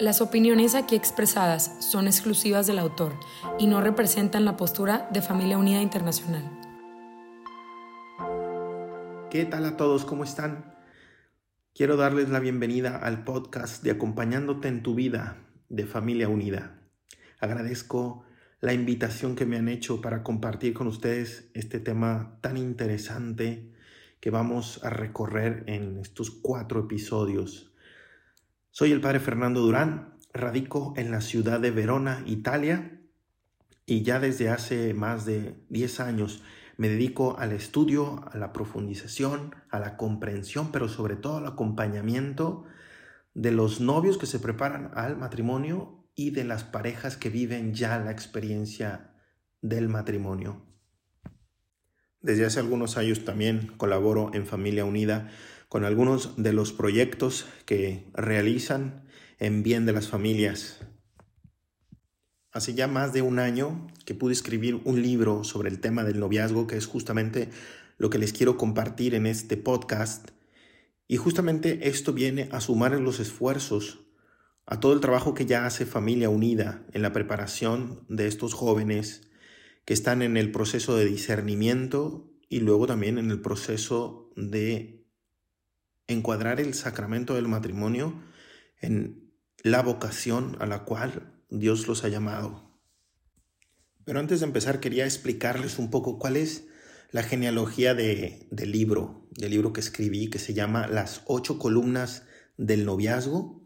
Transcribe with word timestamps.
Las 0.00 0.20
opiniones 0.20 0.76
aquí 0.76 0.94
expresadas 0.94 1.74
son 1.80 2.06
exclusivas 2.06 2.68
del 2.68 2.78
autor 2.78 3.18
y 3.58 3.66
no 3.66 3.80
representan 3.80 4.44
la 4.44 4.56
postura 4.56 5.08
de 5.12 5.22
Familia 5.22 5.58
Unida 5.58 5.82
Internacional. 5.82 6.44
¿Qué 9.28 9.44
tal 9.44 9.64
a 9.64 9.76
todos? 9.76 10.04
¿Cómo 10.04 10.22
están? 10.22 10.76
Quiero 11.74 11.96
darles 11.96 12.28
la 12.28 12.38
bienvenida 12.38 12.96
al 12.96 13.24
podcast 13.24 13.82
de 13.82 13.90
Acompañándote 13.90 14.68
en 14.68 14.84
tu 14.84 14.94
vida 14.94 15.38
de 15.68 15.84
Familia 15.84 16.28
Unida. 16.28 16.78
Agradezco 17.40 18.24
la 18.60 18.74
invitación 18.74 19.34
que 19.34 19.46
me 19.46 19.56
han 19.56 19.68
hecho 19.68 20.00
para 20.00 20.22
compartir 20.22 20.74
con 20.74 20.86
ustedes 20.86 21.50
este 21.54 21.80
tema 21.80 22.38
tan 22.40 22.56
interesante 22.56 23.72
que 24.20 24.30
vamos 24.30 24.78
a 24.84 24.90
recorrer 24.90 25.64
en 25.66 25.98
estos 25.98 26.30
cuatro 26.30 26.78
episodios 26.84 27.67
soy 28.78 28.92
el 28.92 29.00
padre 29.00 29.18
Fernando 29.18 29.60
Durán, 29.60 30.14
radico 30.32 30.94
en 30.96 31.10
la 31.10 31.20
ciudad 31.20 31.58
de 31.58 31.72
Verona, 31.72 32.22
Italia, 32.26 33.00
y 33.86 34.04
ya 34.04 34.20
desde 34.20 34.50
hace 34.50 34.94
más 34.94 35.26
de 35.26 35.56
10 35.68 35.98
años 35.98 36.44
me 36.76 36.88
dedico 36.88 37.36
al 37.40 37.50
estudio, 37.50 38.24
a 38.30 38.38
la 38.38 38.52
profundización, 38.52 39.56
a 39.68 39.80
la 39.80 39.96
comprensión, 39.96 40.70
pero 40.70 40.88
sobre 40.88 41.16
todo 41.16 41.38
al 41.38 41.46
acompañamiento 41.48 42.66
de 43.34 43.50
los 43.50 43.80
novios 43.80 44.16
que 44.16 44.26
se 44.26 44.38
preparan 44.38 44.92
al 44.94 45.16
matrimonio 45.16 46.04
y 46.14 46.30
de 46.30 46.44
las 46.44 46.62
parejas 46.62 47.16
que 47.16 47.30
viven 47.30 47.74
ya 47.74 47.98
la 47.98 48.12
experiencia 48.12 49.10
del 49.60 49.88
matrimonio. 49.88 50.62
Desde 52.20 52.46
hace 52.46 52.60
algunos 52.60 52.96
años 52.96 53.24
también 53.24 53.72
colaboro 53.76 54.30
en 54.34 54.46
Familia 54.46 54.84
Unida 54.84 55.30
con 55.68 55.84
algunos 55.84 56.34
de 56.36 56.52
los 56.52 56.72
proyectos 56.72 57.46
que 57.66 58.10
realizan 58.14 59.04
en 59.38 59.62
bien 59.62 59.86
de 59.86 59.92
las 59.92 60.08
familias. 60.08 60.80
Hace 62.50 62.74
ya 62.74 62.88
más 62.88 63.12
de 63.12 63.22
un 63.22 63.38
año 63.38 63.86
que 64.06 64.14
pude 64.14 64.32
escribir 64.32 64.80
un 64.84 65.02
libro 65.02 65.44
sobre 65.44 65.68
el 65.68 65.80
tema 65.80 66.04
del 66.04 66.18
noviazgo, 66.18 66.66
que 66.66 66.76
es 66.76 66.86
justamente 66.86 67.50
lo 67.98 68.10
que 68.10 68.18
les 68.18 68.32
quiero 68.32 68.56
compartir 68.56 69.14
en 69.14 69.26
este 69.26 69.56
podcast. 69.56 70.30
Y 71.06 71.18
justamente 71.18 71.88
esto 71.88 72.12
viene 72.12 72.48
a 72.50 72.60
sumar 72.60 72.98
los 72.98 73.20
esfuerzos 73.20 74.00
a 74.66 74.80
todo 74.80 74.92
el 74.92 75.00
trabajo 75.00 75.34
que 75.34 75.46
ya 75.46 75.66
hace 75.66 75.86
Familia 75.86 76.28
Unida 76.28 76.84
en 76.92 77.02
la 77.02 77.12
preparación 77.12 78.04
de 78.08 78.26
estos 78.26 78.54
jóvenes 78.54 79.28
que 79.84 79.94
están 79.94 80.20
en 80.20 80.36
el 80.36 80.52
proceso 80.52 80.96
de 80.96 81.06
discernimiento 81.06 82.30
y 82.50 82.60
luego 82.60 82.86
también 82.86 83.16
en 83.16 83.30
el 83.30 83.40
proceso 83.40 84.30
de 84.36 84.97
encuadrar 86.08 86.58
el 86.58 86.74
sacramento 86.74 87.34
del 87.34 87.46
matrimonio 87.46 88.20
en 88.80 89.30
la 89.62 89.82
vocación 89.82 90.56
a 90.60 90.66
la 90.66 90.84
cual 90.84 91.32
Dios 91.50 91.86
los 91.86 92.02
ha 92.04 92.08
llamado. 92.08 92.80
Pero 94.04 94.18
antes 94.18 94.40
de 94.40 94.46
empezar 94.46 94.80
quería 94.80 95.04
explicarles 95.04 95.78
un 95.78 95.90
poco 95.90 96.18
cuál 96.18 96.36
es 96.36 96.66
la 97.10 97.22
genealogía 97.22 97.94
de, 97.94 98.48
del 98.50 98.72
libro, 98.72 99.28
del 99.30 99.50
libro 99.50 99.72
que 99.72 99.80
escribí 99.80 100.30
que 100.30 100.38
se 100.38 100.54
llama 100.54 100.86
Las 100.86 101.22
ocho 101.26 101.58
columnas 101.58 102.24
del 102.56 102.84
noviazgo, 102.84 103.62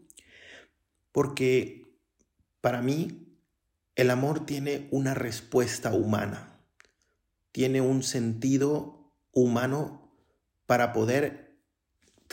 porque 1.11 1.85
para 2.61 2.81
mí 2.81 3.37
el 3.95 4.09
amor 4.09 4.45
tiene 4.45 4.87
una 4.91 5.13
respuesta 5.13 5.93
humana, 5.93 6.59
tiene 7.51 7.81
un 7.81 8.03
sentido 8.03 9.13
humano 9.31 10.13
para 10.65 10.93
poder 10.93 11.52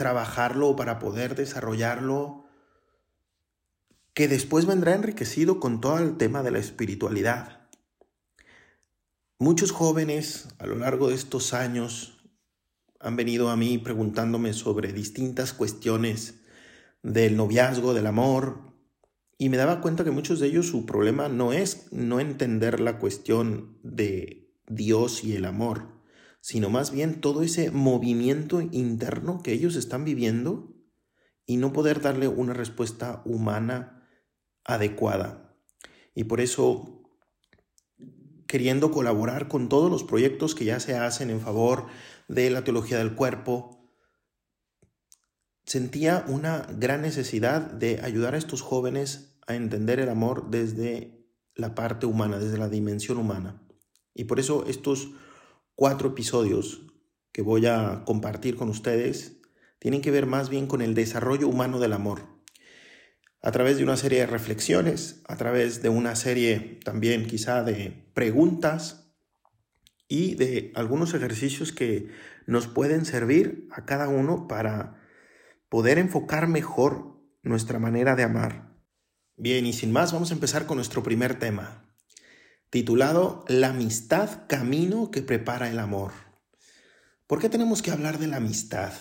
trabajarlo 0.01 0.77
para 0.77 0.99
poder 0.99 1.35
desarrollarlo, 1.35 2.47
que 4.15 4.29
después 4.29 4.65
vendrá 4.65 4.95
enriquecido 4.95 5.61
con 5.61 5.83
todo 5.83 5.99
el 5.99 6.17
tema 6.17 6.43
de 6.43 6.51
la 6.51 6.59
espiritualidad. 6.59 7.69
Muchos 9.39 9.73
jóvenes 9.73 10.49
a 10.59 10.65
lo 10.65 10.77
largo 10.77 11.09
de 11.09 11.17
estos 11.17 11.53
años 11.53 12.25
han 12.99 13.17
venido 13.17 13.51
a 13.51 13.59
mí 13.59 13.77
preguntándome 13.77 14.55
sobre 14.55 14.95
distintas 14.95 15.53
cuestiones 15.53 16.37
del 17.03 17.37
noviazgo, 17.37 17.93
del 17.93 18.07
amor, 18.07 18.73
y 19.37 19.51
me 19.51 19.59
daba 19.59 19.83
cuenta 19.83 20.03
que 20.03 20.13
muchos 20.13 20.41
de 20.41 20.47
ellos 20.47 20.67
su 20.67 20.87
problema 20.87 21.29
no 21.29 21.53
es 21.53 21.93
no 21.93 22.21
entender 22.21 22.81
la 22.81 22.99
cuestión 22.99 23.77
de 23.83 24.51
Dios 24.67 25.25
y 25.25 25.37
el 25.37 25.45
amor, 25.45 26.00
sino 26.41 26.71
más 26.71 26.91
bien 26.91 27.21
todo 27.21 27.43
ese 27.43 27.71
movimiento 27.71 28.61
interno 28.61 29.43
que 29.43 29.53
ellos 29.53 29.77
están 29.77 30.05
viviendo 30.05 30.75
y 31.47 31.57
no 31.57 31.73
poder 31.73 32.01
darle 32.01 32.29
una 32.29 32.55
respuesta 32.55 33.23
humana 33.25 34.09
adecuada. 34.65 35.57
Y 36.15 36.25
por 36.25 36.41
eso, 36.41 37.03
queriendo 38.47 38.91
colaborar 38.91 39.49
con 39.49 39.69
todos 39.69 39.91
los 39.91 40.05
proyectos 40.05 40.55
que 40.55 40.65
ya 40.65 40.81
se 40.81 40.97
hacen 40.97 41.31
en 41.31 41.41
favor 41.41 41.87
de 42.29 42.51
la 42.51 42.65
teología 42.65 42.99
del 42.99 43.15
cuerpo, 43.15 43.93
sentía 45.65 46.25
una 46.29 46.67
gran 46.77 47.03
necesidad 47.03 47.61
de 47.61 48.01
ayudar 48.03 48.35
a 48.35 48.39
estos 48.39 48.63
jóvenes 48.63 49.39
a 49.47 49.55
entender 49.55 50.01
el 50.01 50.09
amor 50.09 50.51
desde 50.51 51.27
la 51.55 51.75
parte 51.75 52.07
humana, 52.07 52.39
desde 52.39 52.59
la 52.59 52.69
dimensión 52.69 53.19
humana. 53.19 53.63
Y 54.15 54.25
por 54.25 54.41
eso 54.41 54.65
estos 54.67 55.11
cuatro 55.81 56.11
episodios 56.11 56.83
que 57.33 57.41
voy 57.41 57.65
a 57.65 58.03
compartir 58.05 58.55
con 58.55 58.69
ustedes 58.69 59.41
tienen 59.79 60.03
que 60.03 60.11
ver 60.11 60.27
más 60.27 60.51
bien 60.51 60.67
con 60.67 60.83
el 60.83 60.93
desarrollo 60.93 61.49
humano 61.49 61.79
del 61.81 61.95
amor. 61.95 62.21
A 63.41 63.51
través 63.51 63.79
de 63.79 63.85
una 63.85 63.97
serie 63.97 64.19
de 64.19 64.27
reflexiones, 64.27 65.23
a 65.27 65.37
través 65.37 65.81
de 65.81 65.89
una 65.89 66.17
serie 66.17 66.81
también 66.85 67.27
quizá 67.27 67.63
de 67.63 68.11
preguntas 68.13 69.11
y 70.07 70.35
de 70.35 70.71
algunos 70.75 71.15
ejercicios 71.15 71.73
que 71.73 72.11
nos 72.47 72.67
pueden 72.67 73.07
servir 73.07 73.67
a 73.71 73.87
cada 73.87 74.11
uno 74.11 74.49
para 74.49 75.01
poder 75.71 75.97
enfocar 75.97 76.47
mejor 76.47 77.23
nuestra 77.43 77.79
manera 77.79 78.17
de 78.17 78.25
amar. 78.25 78.77
Bien, 79.35 79.65
y 79.65 79.73
sin 79.73 79.93
más, 79.93 80.13
vamos 80.13 80.31
a 80.31 80.35
empezar 80.35 80.67
con 80.67 80.77
nuestro 80.77 81.03
primer 81.03 81.39
tema 81.39 81.90
titulado 82.71 83.45
La 83.49 83.71
amistad, 83.71 84.47
camino 84.47 85.11
que 85.11 85.23
prepara 85.23 85.69
el 85.69 85.81
amor. 85.81 86.13
¿Por 87.27 87.41
qué 87.41 87.49
tenemos 87.49 87.83
que 87.83 87.91
hablar 87.91 88.19
de 88.19 88.29
la 88.29 88.37
amistad? 88.37 88.93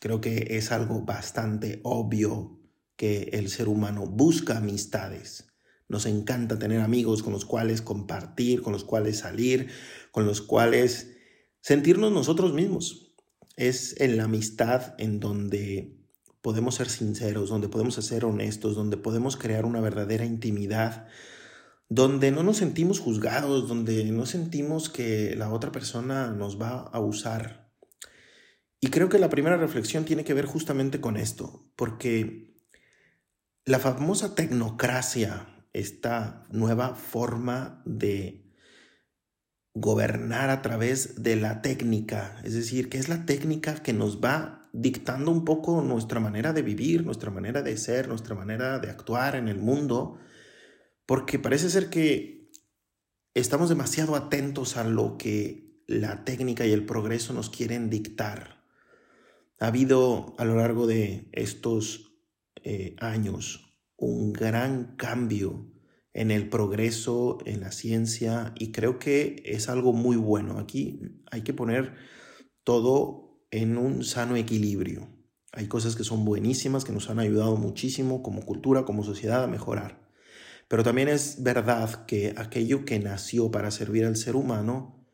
Creo 0.00 0.20
que 0.20 0.48
es 0.50 0.70
algo 0.70 1.00
bastante 1.00 1.80
obvio 1.82 2.60
que 2.96 3.30
el 3.32 3.48
ser 3.48 3.68
humano 3.68 4.06
busca 4.06 4.58
amistades. 4.58 5.48
Nos 5.88 6.04
encanta 6.04 6.58
tener 6.58 6.80
amigos 6.80 7.22
con 7.22 7.32
los 7.32 7.46
cuales 7.46 7.80
compartir, 7.80 8.60
con 8.60 8.72
los 8.72 8.84
cuales 8.84 9.18
salir, 9.18 9.70
con 10.10 10.26
los 10.26 10.42
cuales 10.42 11.12
sentirnos 11.60 12.12
nosotros 12.12 12.52
mismos. 12.52 13.14
Es 13.56 13.98
en 14.00 14.18
la 14.18 14.24
amistad 14.24 14.94
en 14.98 15.20
donde 15.20 15.96
podemos 16.42 16.74
ser 16.74 16.88
sinceros, 16.88 17.48
donde 17.48 17.68
podemos 17.68 17.94
ser 17.94 18.24
honestos, 18.24 18.74
donde 18.74 18.96
podemos 18.96 19.36
crear 19.36 19.64
una 19.64 19.80
verdadera 19.80 20.26
intimidad, 20.26 21.08
donde 21.88 22.30
no 22.30 22.42
nos 22.42 22.56
sentimos 22.56 22.98
juzgados, 22.98 23.68
donde 23.68 24.04
no 24.04 24.26
sentimos 24.26 24.88
que 24.88 25.34
la 25.36 25.50
otra 25.50 25.70
persona 25.72 26.30
nos 26.32 26.60
va 26.60 26.80
a 26.80 27.00
usar. 27.00 27.70
Y 28.80 28.88
creo 28.88 29.08
que 29.08 29.18
la 29.18 29.30
primera 29.30 29.56
reflexión 29.56 30.04
tiene 30.04 30.24
que 30.24 30.34
ver 30.34 30.46
justamente 30.46 31.00
con 31.00 31.16
esto, 31.16 31.70
porque 31.76 32.54
la 33.64 33.78
famosa 33.78 34.34
tecnocracia, 34.34 35.66
esta 35.72 36.46
nueva 36.50 36.94
forma 36.94 37.82
de 37.84 38.46
gobernar 39.74 40.50
a 40.50 40.62
través 40.62 41.22
de 41.22 41.36
la 41.36 41.62
técnica, 41.62 42.40
es 42.44 42.54
decir, 42.54 42.88
que 42.88 42.98
es 42.98 43.08
la 43.08 43.26
técnica 43.26 43.82
que 43.82 43.92
nos 43.92 44.20
va 44.20 44.70
dictando 44.72 45.30
un 45.30 45.44
poco 45.44 45.82
nuestra 45.82 46.20
manera 46.20 46.52
de 46.52 46.62
vivir, 46.62 47.04
nuestra 47.04 47.30
manera 47.30 47.62
de 47.62 47.76
ser, 47.76 48.08
nuestra 48.08 48.34
manera 48.34 48.78
de 48.78 48.90
actuar 48.90 49.36
en 49.36 49.48
el 49.48 49.58
mundo, 49.58 50.18
porque 51.06 51.38
parece 51.38 51.70
ser 51.70 51.88
que 51.88 52.50
estamos 53.34 53.68
demasiado 53.68 54.16
atentos 54.16 54.76
a 54.76 54.84
lo 54.84 55.16
que 55.16 55.82
la 55.86 56.24
técnica 56.24 56.66
y 56.66 56.72
el 56.72 56.84
progreso 56.84 57.32
nos 57.32 57.48
quieren 57.48 57.90
dictar. 57.90 58.64
Ha 59.58 59.68
habido 59.68 60.34
a 60.38 60.44
lo 60.44 60.56
largo 60.56 60.86
de 60.86 61.28
estos 61.32 62.12
eh, 62.62 62.96
años 62.98 63.74
un 63.96 64.32
gran 64.32 64.96
cambio 64.96 65.72
en 66.12 66.30
el 66.30 66.48
progreso, 66.48 67.38
en 67.44 67.60
la 67.60 67.72
ciencia, 67.72 68.52
y 68.58 68.72
creo 68.72 68.98
que 68.98 69.42
es 69.44 69.68
algo 69.68 69.92
muy 69.92 70.16
bueno. 70.16 70.58
Aquí 70.58 71.00
hay 71.30 71.42
que 71.42 71.54
poner 71.54 71.94
todo 72.64 73.46
en 73.50 73.78
un 73.78 74.02
sano 74.02 74.34
equilibrio. 74.36 75.08
Hay 75.52 75.68
cosas 75.68 75.94
que 75.94 76.04
son 76.04 76.24
buenísimas, 76.24 76.84
que 76.84 76.92
nos 76.92 77.10
han 77.10 77.18
ayudado 77.18 77.56
muchísimo 77.56 78.22
como 78.22 78.42
cultura, 78.42 78.84
como 78.84 79.04
sociedad 79.04 79.44
a 79.44 79.46
mejorar. 79.46 80.05
Pero 80.68 80.82
también 80.82 81.08
es 81.08 81.42
verdad 81.42 82.06
que 82.06 82.34
aquello 82.36 82.84
que 82.84 82.98
nació 82.98 83.50
para 83.50 83.70
servir 83.70 84.04
al 84.04 84.16
ser 84.16 84.36
humano 84.36 85.06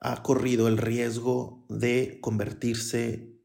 ha 0.00 0.22
corrido 0.22 0.66
el 0.66 0.78
riesgo 0.78 1.64
de 1.68 2.18
convertirse 2.20 3.38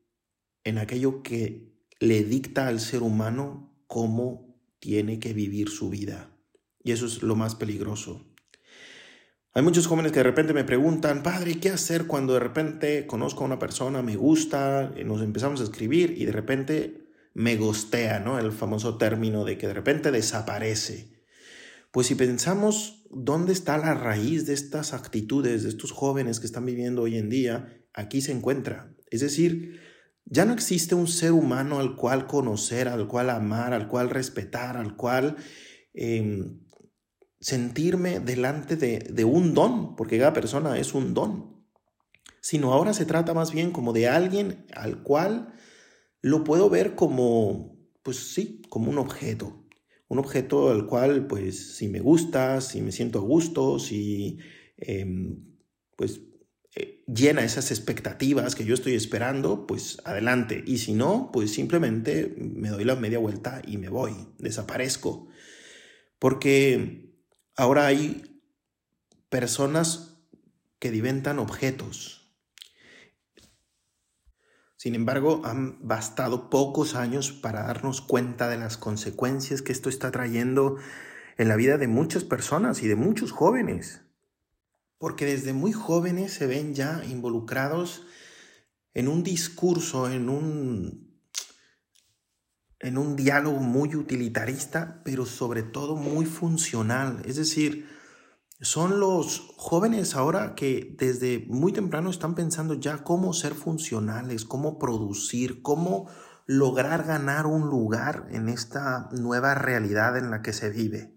en 0.63 0.79
aquello 0.79 1.21
que 1.21 1.71
le 1.99 2.23
dicta 2.23 2.67
al 2.67 2.79
ser 2.79 3.03
humano 3.03 3.75
cómo 3.85 4.59
tiene 4.79 5.19
que 5.19 5.33
vivir 5.33 5.69
su 5.69 5.89
vida. 5.89 6.31
Y 6.83 6.91
eso 6.91 7.05
es 7.05 7.21
lo 7.21 7.35
más 7.35 7.55
peligroso. 7.55 8.25
Hay 9.53 9.63
muchos 9.63 9.87
jóvenes 9.87 10.11
que 10.11 10.19
de 10.19 10.23
repente 10.23 10.53
me 10.53 10.63
preguntan, 10.63 11.23
padre, 11.23 11.59
¿qué 11.59 11.69
hacer 11.69 12.05
cuando 12.05 12.33
de 12.33 12.39
repente 12.39 13.07
conozco 13.07 13.43
a 13.43 13.47
una 13.47 13.59
persona, 13.59 14.03
me 14.03 14.15
gusta, 14.15 14.93
nos 15.03 15.21
empezamos 15.21 15.61
a 15.61 15.63
escribir 15.63 16.13
y 16.17 16.25
de 16.25 16.31
repente 16.31 17.07
me 17.33 17.55
gostea, 17.55 18.19
¿no? 18.19 18.37
El 18.39 18.51
famoso 18.51 18.97
término 18.97 19.45
de 19.45 19.57
que 19.57 19.67
de 19.67 19.73
repente 19.73 20.11
desaparece. 20.11 21.16
Pues 21.97 22.05
si 22.05 22.13
pensamos 22.13 23.01
dónde 23.09 23.53
está 23.53 23.75
la 23.79 23.95
raíz 23.95 24.45
de 24.45 24.53
estas 24.53 24.93
actitudes 24.93 25.63
de 25.63 25.69
estos 25.69 25.91
jóvenes 25.91 26.39
que 26.39 26.45
están 26.45 26.63
viviendo 26.63 27.01
hoy 27.01 27.17
en 27.17 27.27
día, 27.27 27.81
aquí 27.91 28.21
se 28.21 28.31
encuentra. 28.31 28.95
Es 29.09 29.21
decir, 29.21 29.81
ya 30.23 30.45
no 30.45 30.53
existe 30.53 30.93
un 30.93 31.07
ser 31.07 31.31
humano 31.31 31.79
al 31.79 31.95
cual 31.95 32.27
conocer, 32.27 32.87
al 32.87 33.07
cual 33.07 33.31
amar, 33.31 33.73
al 33.73 33.87
cual 33.87 34.11
respetar, 34.11 34.77
al 34.77 34.95
cual 34.95 35.37
em, 35.95 36.59
sentirme 37.39 38.19
delante 38.19 38.75
de, 38.75 38.99
de 38.99 39.25
un 39.25 39.55
don, 39.55 39.95
porque 39.95 40.19
cada 40.19 40.33
persona 40.33 40.77
es 40.77 40.93
un 40.93 41.15
don, 41.15 41.65
sino 42.41 42.73
ahora 42.73 42.93
se 42.93 43.05
trata 43.05 43.33
más 43.33 43.51
bien 43.51 43.71
como 43.71 43.91
de 43.91 44.07
alguien 44.07 44.67
al 44.75 45.01
cual 45.01 45.51
lo 46.21 46.43
puedo 46.43 46.69
ver 46.69 46.93
como, 46.93 47.75
pues 48.03 48.35
sí, 48.35 48.61
como 48.69 48.91
un 48.91 48.99
objeto. 48.99 49.66
Un 50.07 50.19
objeto 50.19 50.69
al 50.71 50.85
cual, 50.87 51.27
pues, 51.27 51.75
si 51.77 51.87
me 51.89 51.99
gusta, 51.99 52.61
si 52.61 52.81
me 52.81 52.91
siento 52.91 53.19
a 53.19 53.21
gusto, 53.21 53.79
si, 53.79 54.37
em, 54.77 55.57
pues, 55.95 56.21
eh, 56.75 57.03
llena 57.07 57.43
esas 57.43 57.71
expectativas 57.71 58.55
que 58.55 58.65
yo 58.65 58.73
estoy 58.73 58.93
esperando, 58.93 59.65
pues 59.67 59.97
adelante. 60.05 60.63
Y 60.65 60.77
si 60.77 60.93
no, 60.93 61.31
pues 61.33 61.51
simplemente 61.51 62.35
me 62.37 62.69
doy 62.69 62.83
la 62.85 62.95
media 62.95 63.19
vuelta 63.19 63.61
y 63.65 63.77
me 63.77 63.89
voy, 63.89 64.13
desaparezco. 64.37 65.27
Porque 66.19 67.13
ahora 67.55 67.87
hay 67.87 68.41
personas 69.29 70.19
que 70.79 70.91
diventan 70.91 71.39
objetos. 71.39 72.26
Sin 74.87 74.95
embargo, 74.95 75.41
han 75.43 75.85
bastado 75.85 76.49
pocos 76.49 76.95
años 76.95 77.33
para 77.33 77.63
darnos 77.63 77.99
cuenta 77.99 78.47
de 78.47 78.57
las 78.57 78.77
consecuencias 78.77 79.61
que 79.61 79.73
esto 79.73 79.89
está 79.89 80.11
trayendo 80.11 80.77
en 81.37 81.49
la 81.49 81.57
vida 81.57 81.77
de 81.77 81.89
muchas 81.89 82.23
personas 82.23 82.81
y 82.81 82.87
de 82.87 82.95
muchos 82.95 83.33
jóvenes 83.33 84.07
porque 84.97 85.25
desde 85.25 85.51
muy 85.51 85.73
jóvenes 85.73 86.31
se 86.31 86.47
ven 86.47 86.73
ya 86.73 87.03
involucrados 87.05 88.05
en 88.93 89.09
un 89.09 89.23
discurso, 89.23 90.09
en 90.09 90.29
un, 90.29 91.21
en 92.79 92.97
un 92.97 93.17
diálogo 93.17 93.59
muy 93.59 93.93
utilitarista, 93.93 95.01
pero 95.03 95.25
sobre 95.25 95.63
todo 95.63 95.97
muy 95.97 96.25
funcional. 96.25 97.21
Es 97.25 97.35
decir, 97.35 97.89
son 98.59 98.99
los 98.99 99.53
jóvenes 99.57 100.15
ahora 100.15 100.55
que 100.55 100.95
desde 100.97 101.45
muy 101.47 101.73
temprano 101.73 102.09
están 102.09 102.33
pensando 102.33 102.73
ya 102.73 103.03
cómo 103.03 103.33
ser 103.33 103.53
funcionales, 103.53 104.45
cómo 104.45 104.79
producir, 104.79 105.61
cómo 105.61 106.09
lograr 106.47 107.03
ganar 107.03 107.45
un 107.45 107.67
lugar 107.69 108.27
en 108.31 108.49
esta 108.49 109.09
nueva 109.11 109.53
realidad 109.53 110.17
en 110.17 110.31
la 110.31 110.41
que 110.41 110.53
se 110.53 110.69
vive. 110.69 111.13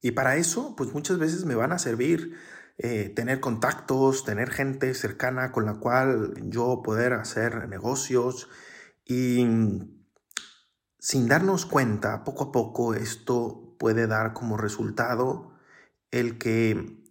Y 0.00 0.12
para 0.12 0.36
eso, 0.36 0.74
pues 0.76 0.92
muchas 0.92 1.18
veces 1.18 1.44
me 1.44 1.54
van 1.54 1.72
a 1.72 1.78
servir 1.78 2.34
eh, 2.76 3.12
tener 3.14 3.38
contactos, 3.40 4.24
tener 4.24 4.50
gente 4.50 4.94
cercana 4.94 5.52
con 5.52 5.64
la 5.66 5.74
cual 5.74 6.34
yo 6.42 6.82
poder 6.82 7.12
hacer 7.12 7.68
negocios 7.68 8.48
y 9.04 9.46
sin 10.98 11.28
darnos 11.28 11.66
cuenta, 11.66 12.24
poco 12.24 12.44
a 12.44 12.52
poco 12.52 12.94
esto 12.94 13.76
puede 13.78 14.08
dar 14.08 14.32
como 14.32 14.56
resultado 14.56 15.53
el 16.14 16.38
que 16.38 17.02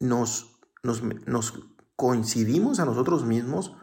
nos, 0.00 0.60
nos, 0.82 1.02
nos 1.02 1.54
coincidimos 1.96 2.78
a 2.78 2.84
nosotros 2.84 3.24
mismos, 3.24 3.74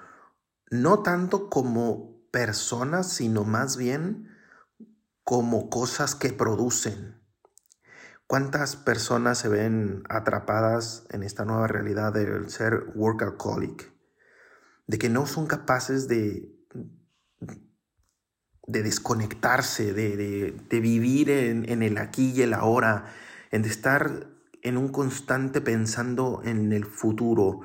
no 0.70 1.02
tanto 1.02 1.50
como 1.50 2.22
personas, 2.32 3.12
sino 3.12 3.44
más 3.44 3.76
bien 3.76 4.30
como 5.24 5.72
cosas 5.72 6.14
que 6.14 6.32
producen. 6.32 7.20
¿Cuántas 8.28 8.76
personas 8.76 9.40
se 9.40 9.48
ven 9.50 10.04
atrapadas 10.10 11.08
en 11.10 11.24
esta 11.24 11.44
nueva 11.44 11.66
realidad 11.66 12.14
del 12.14 12.52
ser 12.52 12.92
workaholic? 12.94 13.92
De 14.86 15.00
que 15.00 15.10
no 15.10 15.26
son 15.26 15.48
capaces 15.48 16.08
de, 16.08 16.56
de 18.68 18.84
desconectarse, 18.84 19.94
de, 19.94 20.54
vivir 20.70 21.32
en, 21.32 21.68
en, 21.68 21.82
el 21.82 21.98
aquí 21.98 22.34
y 22.36 22.44
el 22.44 22.54
ahora, 22.54 23.06
en 23.50 23.64
de 23.64 23.70
estar 23.70 24.37
en 24.68 24.78
un 24.78 24.90
constante 24.90 25.62
pensando 25.62 26.42
en 26.44 26.74
el 26.74 26.86
futuro. 26.86 27.62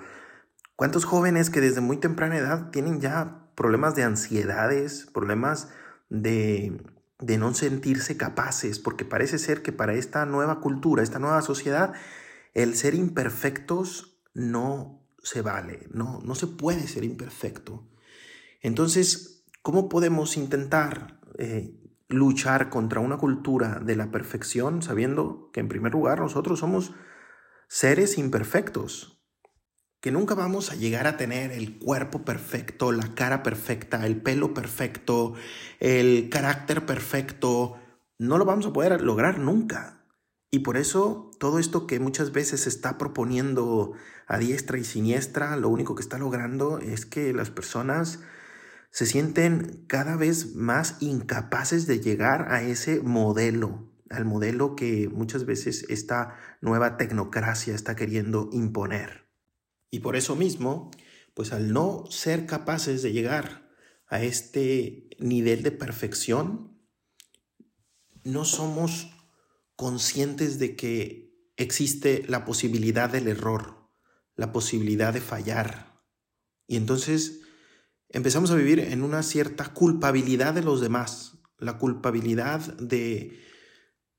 ¿Cuántos 0.77 1.05
jóvenes 1.05 1.51
que 1.51 1.61
desde 1.61 1.81
muy 1.81 1.99
temprana 1.99 2.37
edad 2.37 2.71
tienen 2.71 3.01
ya 3.01 3.49
problemas 3.55 3.95
de 3.95 4.05
ansiedades, 4.05 5.07
problemas 5.13 5.69
de 6.09 6.81
de 7.23 7.39
no 7.39 7.55
sentirse 7.55 8.17
capaces, 8.17 8.79
porque 8.81 9.05
parece 9.05 9.39
ser 9.39 9.63
que 9.63 9.73
para 9.73 9.95
esta 9.95 10.27
nueva 10.27 10.61
cultura, 10.61 11.03
esta 11.03 11.21
nueva 11.21 11.41
sociedad, 11.41 11.95
el 12.53 12.75
ser 12.75 12.95
imperfectos 12.95 14.21
no 14.35 15.07
se 15.23 15.41
vale, 15.41 15.87
no, 15.93 16.21
no 16.25 16.35
se 16.35 16.49
puede 16.49 16.89
ser 16.89 17.05
imperfecto. 17.05 17.89
Entonces, 18.61 19.45
¿cómo 19.63 19.89
podemos 19.89 20.37
intentar 20.37 21.21
eh, 21.39 21.79
luchar 22.12 22.70
contra 22.70 23.00
una 23.00 23.19
cultura 23.19 23.81
de 23.81 23.97
la 23.97 24.11
perfección 24.11 24.82
sabiendo 24.82 25.50
que 25.53 25.61
en 25.61 25.69
primer 25.69 25.93
lugar 25.93 26.20
nosotros 26.20 26.61
somos 26.61 26.93
seres 27.69 28.19
imperfectos? 28.19 29.22
que 30.03 30.10
nunca 30.10 30.34
vamos 30.34 30.72
a 30.72 30.75
llegar 30.75 31.06
a 31.06 31.17
tener 31.17 31.53
el 31.53 31.79
cuerpo 31.79 32.25
perfecto, 32.25 32.91
la 32.91 33.15
cara 33.15 33.44
perfecta, 33.44 34.05
el 34.05 34.20
pelo 34.20 34.53
perfecto, 34.53 35.34
el 35.79 36.29
carácter 36.29 36.84
perfecto. 36.84 37.79
No 38.19 38.37
lo 38.37 38.44
vamos 38.44 38.67
a 38.67 38.72
poder 38.72 39.01
lograr 39.01 39.39
nunca. 39.39 40.05
Y 40.51 40.58
por 40.58 40.77
eso 40.77 41.31
todo 41.39 41.60
esto 41.60 41.87
que 41.87 42.01
muchas 42.01 42.32
veces 42.32 42.63
se 42.63 42.69
está 42.69 42.98
proponiendo 42.98 43.93
a 44.27 44.39
diestra 44.39 44.77
y 44.77 44.84
siniestra, 44.84 45.56
lo 45.56 45.69
único 45.69 45.94
que 45.94 46.03
está 46.03 46.19
logrando 46.19 46.81
es 46.81 47.06
que 47.06 47.32
las 47.32 47.51
personas 47.51 48.19
se 48.93 49.06
sienten 49.06 49.87
cada 49.89 50.17
vez 50.17 50.55
más 50.55 50.99
incapaces 51.01 51.87
de 51.87 52.01
llegar 52.01 52.53
a 52.53 52.63
ese 52.63 53.01
modelo, 53.01 53.91
al 54.11 54.27
modelo 54.27 54.77
que 54.77 55.08
muchas 55.08 55.46
veces 55.46 55.87
esta 55.89 56.37
nueva 56.61 56.99
tecnocracia 56.99 57.75
está 57.75 57.96
queriendo 57.96 58.51
imponer. 58.53 59.31
Y 59.91 60.01
por 60.01 60.15
eso 60.15 60.37
mismo, 60.37 60.91
pues 61.32 61.53
al 61.53 61.72
no 61.72 62.05
ser 62.11 62.44
capaces 62.44 63.03
de 63.03 63.13
llegar 63.13 63.70
a 64.08 64.22
este 64.22 65.08
nivel 65.19 65.63
de 65.63 65.72
perfección, 65.72 66.79
no 68.25 68.44
somos 68.44 69.11
conscientes 69.75 70.58
de 70.58 70.77
que 70.77 71.51
existe 71.56 72.25
la 72.29 72.44
posibilidad 72.44 73.08
del 73.08 73.27
error, 73.27 73.89
la 74.37 74.53
posibilidad 74.53 75.15
de 75.15 75.22
fallar. 75.22 76.05
Y 76.67 76.77
entonces 76.77 77.42
empezamos 78.13 78.51
a 78.51 78.55
vivir 78.55 78.81
en 78.81 79.03
una 79.03 79.23
cierta 79.23 79.73
culpabilidad 79.73 80.55
de 80.55 80.63
los 80.63 80.81
demás, 80.81 81.39
la 81.59 81.79
culpabilidad 81.79 82.61
de, 82.79 83.41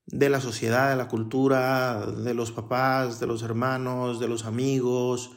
de 0.06 0.28
la 0.28 0.40
sociedad, 0.40 0.90
de 0.90 0.96
la 0.96 1.08
cultura, 1.08 2.06
de 2.06 2.34
los 2.34 2.52
papás, 2.52 3.20
de 3.20 3.26
los 3.26 3.42
hermanos, 3.42 4.20
de 4.20 4.28
los 4.28 4.44
amigos, 4.44 5.32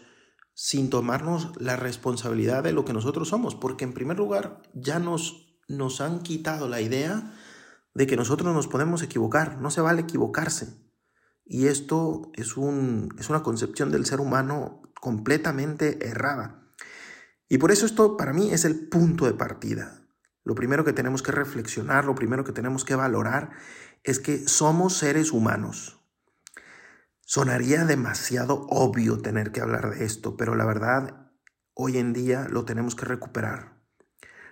sin 0.54 0.90
tomarnos 0.90 1.52
la 1.58 1.76
responsabilidad 1.76 2.64
de 2.64 2.74
lo 2.74 2.84
que 2.84 2.94
nosotros 2.94 3.30
somos, 3.30 3.56
porque 3.56 3.86
en 3.86 3.94
primer 3.94 4.18
lugar 4.18 4.64
ya 4.74 5.00
nos, 5.00 5.60
nos 5.68 6.02
han 6.02 6.22
quitado 6.22 6.68
la 6.68 6.82
idea 6.82 7.34
de 7.94 8.08
que 8.08 8.16
nosotros 8.16 8.54
nos 8.54 8.68
podemos 8.68 9.04
equivocar, 9.04 9.60
no 9.60 9.70
se 9.70 9.82
vale 9.82 10.02
equivocarse. 10.02 10.88
Y 11.46 11.68
esto 11.68 12.32
es, 12.34 12.58
un, 12.58 13.10
es 13.20 13.30
una 13.30 13.44
concepción 13.44 13.92
del 13.92 14.06
ser 14.06 14.20
humano 14.20 14.82
completamente 15.00 16.08
errada. 16.08 16.66
Y 17.50 17.58
por 17.58 17.72
eso 17.72 17.86
esto 17.86 18.18
para 18.18 18.34
mí 18.34 18.51
es 18.51 18.66
el 18.66 18.88
punto 18.89 19.25
de 19.25 19.34
partida. 19.34 20.01
Lo 20.44 20.56
primero 20.56 20.86
que 20.86 20.94
tenemos 20.94 21.22
que 21.22 21.32
reflexionar, 21.32 22.06
lo 22.06 22.16
primero 22.16 22.44
que 22.44 22.51
tenemos 22.51 22.86
que 22.86 22.96
valorar 22.96 23.51
es 24.04 24.20
que 24.20 24.48
somos 24.48 24.98
seres 24.98 25.32
humanos 25.32 25.98
Sonaría 27.30 27.84
demasiado 27.84 28.66
obvio 28.70 29.18
tener 29.18 29.51
que 29.51 29.60
hablar 29.60 29.94
de 29.94 30.06
esto, 30.06 30.38
pero 30.38 30.56
la 30.56 30.63
verdad, 30.63 31.30
hoy 31.74 31.98
en 31.98 32.13
día 32.13 32.48
lo 32.50 32.63
tenemos 32.63 32.96
que 32.96 33.04
recuperar. 33.04 33.82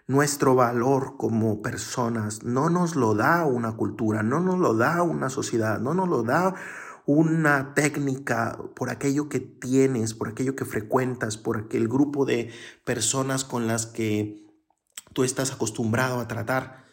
Nuestro 0.07 0.55
valor 0.55 1.15
como 1.15 1.61
personas 1.61 2.43
no 2.43 2.69
nos 2.69 2.97
lo 2.97 3.15
da 3.15 3.45
una 3.45 3.77
cultura, 3.77 4.23
no 4.23 4.41
nos 4.41 4.59
lo 4.59 4.73
da 4.73 5.03
una 5.03 5.29
sociedad, 5.29 5.79
no 5.79 5.93
nos 5.93 6.09
lo 6.09 6.23
da 6.23 6.53
una 7.05 7.73
técnica 7.73 8.57
por 8.75 8.89
aquello 8.89 9.29
que 9.29 9.39
tienes, 9.39 10.13
por 10.13 10.29
aquello 10.29 10.55
que 10.55 10.65
frecuentas, 10.65 11.37
por 11.37 11.57
aquel 11.57 11.87
grupo 11.87 12.25
de 12.25 12.51
personas 12.83 13.43
con 13.43 13.67
las 13.67 13.85
que 13.85 14.45
tú 15.13 15.23
estás 15.23 15.51
acostumbrado 15.51 16.19
a 16.19 16.27
tratar. 16.27 16.85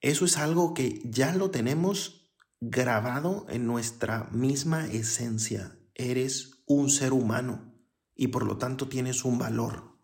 Eso 0.00 0.24
es 0.24 0.36
algo 0.36 0.74
que 0.74 1.00
ya 1.04 1.34
lo 1.34 1.50
tenemos 1.50 2.32
grabado 2.60 3.46
en 3.48 3.66
nuestra 3.66 4.28
misma 4.30 4.86
esencia. 4.86 5.76
Eres 5.94 6.62
un 6.66 6.90
ser 6.90 7.12
humano 7.12 7.72
y 8.14 8.28
por 8.28 8.44
lo 8.44 8.58
tanto 8.58 8.88
tienes 8.88 9.24
un 9.24 9.38
valor. 9.38 9.96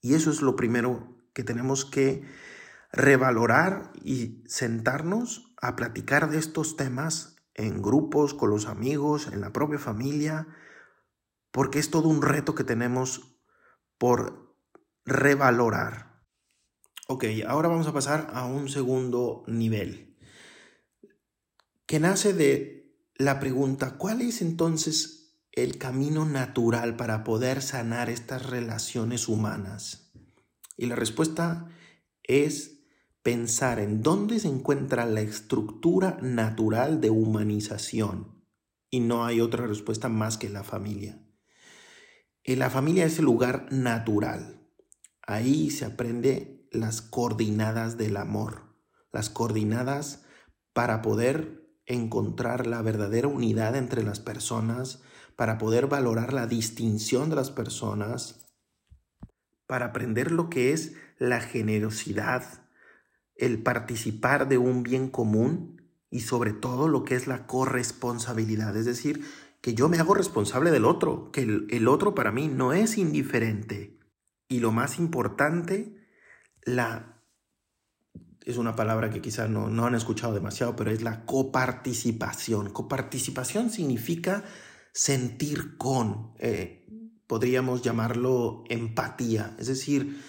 Y 0.00 0.14
eso 0.14 0.30
es 0.30 0.42
lo 0.42 0.54
primero 0.54 1.16
que 1.32 1.44
tenemos 1.44 1.84
que 1.84 2.24
revalorar 2.92 3.92
y 4.04 4.44
sentarnos 4.46 5.54
a 5.60 5.76
platicar 5.76 6.28
de 6.30 6.38
estos 6.38 6.76
temas 6.76 7.31
en 7.54 7.82
grupos, 7.82 8.34
con 8.34 8.50
los 8.50 8.66
amigos, 8.66 9.26
en 9.26 9.40
la 9.40 9.52
propia 9.52 9.78
familia, 9.78 10.46
porque 11.50 11.78
es 11.78 11.90
todo 11.90 12.08
un 12.08 12.22
reto 12.22 12.54
que 12.54 12.64
tenemos 12.64 13.38
por 13.98 14.56
revalorar. 15.04 16.24
Ok, 17.08 17.24
ahora 17.46 17.68
vamos 17.68 17.86
a 17.86 17.92
pasar 17.92 18.30
a 18.32 18.46
un 18.46 18.68
segundo 18.68 19.44
nivel 19.46 20.12
que 21.92 22.00
nace 22.00 22.32
de 22.32 22.96
la 23.16 23.38
pregunta, 23.38 23.98
¿cuál 23.98 24.22
es 24.22 24.40
entonces 24.40 25.36
el 25.52 25.76
camino 25.76 26.24
natural 26.24 26.96
para 26.96 27.22
poder 27.22 27.60
sanar 27.60 28.08
estas 28.08 28.46
relaciones 28.46 29.28
humanas? 29.28 30.10
Y 30.78 30.86
la 30.86 30.96
respuesta 30.96 31.68
es 32.22 32.81
pensar 33.22 33.78
en 33.78 34.02
dónde 34.02 34.40
se 34.40 34.48
encuentra 34.48 35.06
la 35.06 35.20
estructura 35.20 36.18
natural 36.22 37.00
de 37.00 37.10
humanización. 37.10 38.44
Y 38.90 39.00
no 39.00 39.24
hay 39.24 39.40
otra 39.40 39.66
respuesta 39.66 40.08
más 40.08 40.36
que 40.36 40.48
la 40.48 40.64
familia. 40.64 41.24
Y 42.44 42.56
la 42.56 42.68
familia 42.68 43.04
es 43.04 43.18
el 43.18 43.24
lugar 43.24 43.68
natural. 43.70 44.68
Ahí 45.22 45.70
se 45.70 45.84
aprende 45.84 46.66
las 46.72 47.00
coordinadas 47.00 47.96
del 47.96 48.16
amor, 48.16 48.76
las 49.12 49.30
coordinadas 49.30 50.24
para 50.72 51.02
poder 51.02 51.62
encontrar 51.86 52.66
la 52.66 52.82
verdadera 52.82 53.28
unidad 53.28 53.76
entre 53.76 54.02
las 54.02 54.18
personas, 54.20 55.02
para 55.36 55.58
poder 55.58 55.86
valorar 55.86 56.32
la 56.32 56.46
distinción 56.46 57.30
de 57.30 57.36
las 57.36 57.50
personas, 57.50 58.46
para 59.66 59.86
aprender 59.86 60.32
lo 60.32 60.50
que 60.50 60.72
es 60.72 60.94
la 61.18 61.40
generosidad, 61.40 62.61
el 63.42 63.60
participar 63.60 64.48
de 64.48 64.56
un 64.56 64.84
bien 64.84 65.08
común 65.08 65.82
y 66.10 66.20
sobre 66.20 66.52
todo 66.52 66.86
lo 66.86 67.02
que 67.02 67.16
es 67.16 67.26
la 67.26 67.48
corresponsabilidad, 67.48 68.76
es 68.76 68.84
decir, 68.84 69.24
que 69.60 69.74
yo 69.74 69.88
me 69.88 69.98
hago 69.98 70.14
responsable 70.14 70.70
del 70.70 70.84
otro, 70.84 71.32
que 71.32 71.42
el, 71.42 71.88
otro 71.88 72.14
para 72.14 72.30
mí 72.30 72.46
no 72.46 72.72
es 72.72 72.98
indiferente. 72.98 73.98
Y 74.48 74.60
lo 74.60 74.70
más 74.70 74.98
importante, 74.98 75.96
la 76.62 77.20
es 78.44 78.56
una 78.58 78.76
palabra 78.76 79.10
que 79.10 79.20
quizás 79.20 79.48
no, 79.48 79.68
no 79.68 79.86
han 79.86 79.94
escuchado 79.94 80.34
demasiado, 80.34 80.76
pero 80.76 80.90
es 80.90 81.02
la 81.02 81.24
coparticipación. 81.24 82.70
Coparticipación 82.70 83.70
significa 83.70 84.44
sentir 84.92 85.76
con, 85.78 86.34
eh, 86.38 86.86
podríamos 87.26 87.82
llamarlo 87.82 88.64
empatía, 88.68 89.56
es 89.58 89.68
decir, 89.68 90.20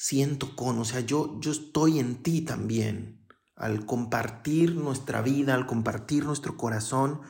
siento 0.00 0.54
con, 0.54 0.78
o 0.78 0.84
sea, 0.84 1.00
yo, 1.00 1.40
yo 1.40 1.50
estoy 1.50 1.98
en 1.98 2.22
ti 2.22 2.42
también. 2.42 3.26
Al 3.56 3.84
compartir 3.84 4.76
nuestra 4.76 5.22
vida, 5.22 5.54
al 5.54 5.66
compartir 5.66 6.24
nuestro 6.24 6.56
corazón, 6.56 7.20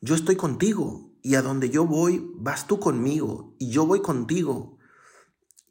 yo 0.00 0.14
estoy 0.14 0.36
contigo 0.36 1.10
y 1.20 1.34
a 1.34 1.42
donde 1.42 1.68
yo 1.68 1.84
voy, 1.84 2.30
vas 2.36 2.68
tú 2.68 2.78
conmigo 2.78 3.56
y 3.58 3.70
yo 3.70 3.86
voy 3.86 4.02
contigo. 4.02 4.78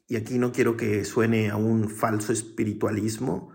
Y 0.08 0.16
aquí 0.16 0.36
no 0.36 0.52
quiero 0.52 0.76
que 0.76 1.06
suene 1.06 1.48
a 1.48 1.56
un 1.56 1.88
falso 1.88 2.34
espiritualismo, 2.34 3.50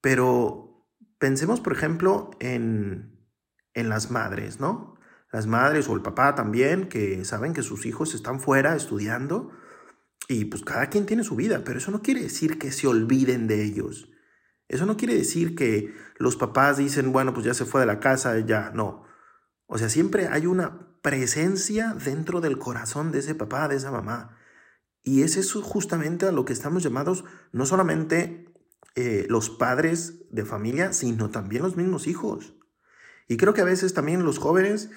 pero 0.00 0.86
pensemos, 1.18 1.60
por 1.60 1.72
ejemplo, 1.72 2.30
en, 2.38 3.26
en 3.74 3.88
las 3.88 4.12
madres, 4.12 4.60
¿no? 4.60 4.94
Las 5.32 5.48
madres 5.48 5.88
o 5.88 5.94
el 5.94 6.02
papá 6.02 6.36
también, 6.36 6.88
que 6.88 7.24
saben 7.24 7.54
que 7.54 7.62
sus 7.62 7.86
hijos 7.86 8.14
están 8.14 8.38
fuera 8.38 8.76
estudiando 8.76 9.50
y 10.28 10.44
pues 10.46 10.62
cada 10.62 10.88
quien 10.88 11.06
tiene 11.06 11.24
su 11.24 11.36
vida, 11.36 11.62
pero 11.64 11.78
eso 11.78 11.90
no 11.90 12.02
quiere 12.02 12.22
decir 12.22 12.58
que 12.58 12.72
se 12.72 12.86
olviden 12.86 13.46
de 13.46 13.64
ellos. 13.64 14.08
Eso 14.68 14.86
no 14.86 14.96
quiere 14.96 15.14
decir 15.14 15.56
que 15.56 15.92
los 16.18 16.36
papás 16.36 16.76
dicen, 16.76 17.12
bueno, 17.12 17.34
pues 17.34 17.44
ya 17.44 17.54
se 17.54 17.64
fue 17.64 17.80
de 17.80 17.86
la 17.86 17.98
casa, 17.98 18.38
ya 18.38 18.70
no. 18.70 19.04
O 19.66 19.78
sea, 19.78 19.88
siempre 19.88 20.28
hay 20.28 20.46
una 20.46 20.96
presencia 21.02 21.94
dentro 21.94 22.40
del 22.40 22.58
corazón 22.58 23.10
de 23.10 23.18
ese 23.18 23.34
papá, 23.34 23.66
de 23.66 23.76
esa 23.76 23.90
mamá. 23.90 24.36
Y 25.02 25.22
es 25.22 25.36
eso 25.36 25.62
justamente 25.62 26.26
a 26.26 26.32
lo 26.32 26.44
que 26.44 26.52
estamos 26.52 26.82
llamados 26.82 27.24
no 27.52 27.66
solamente 27.66 28.52
eh, 28.94 29.26
los 29.28 29.50
padres 29.50 30.30
de 30.30 30.44
familia, 30.44 30.92
sino 30.92 31.30
también 31.30 31.62
los 31.62 31.76
mismos 31.76 32.06
hijos. 32.06 32.54
Y 33.28 33.36
creo 33.36 33.54
que 33.54 33.60
a 33.60 33.64
veces 33.64 33.94
también 33.94 34.24
los 34.24 34.38
jóvenes 34.38 34.90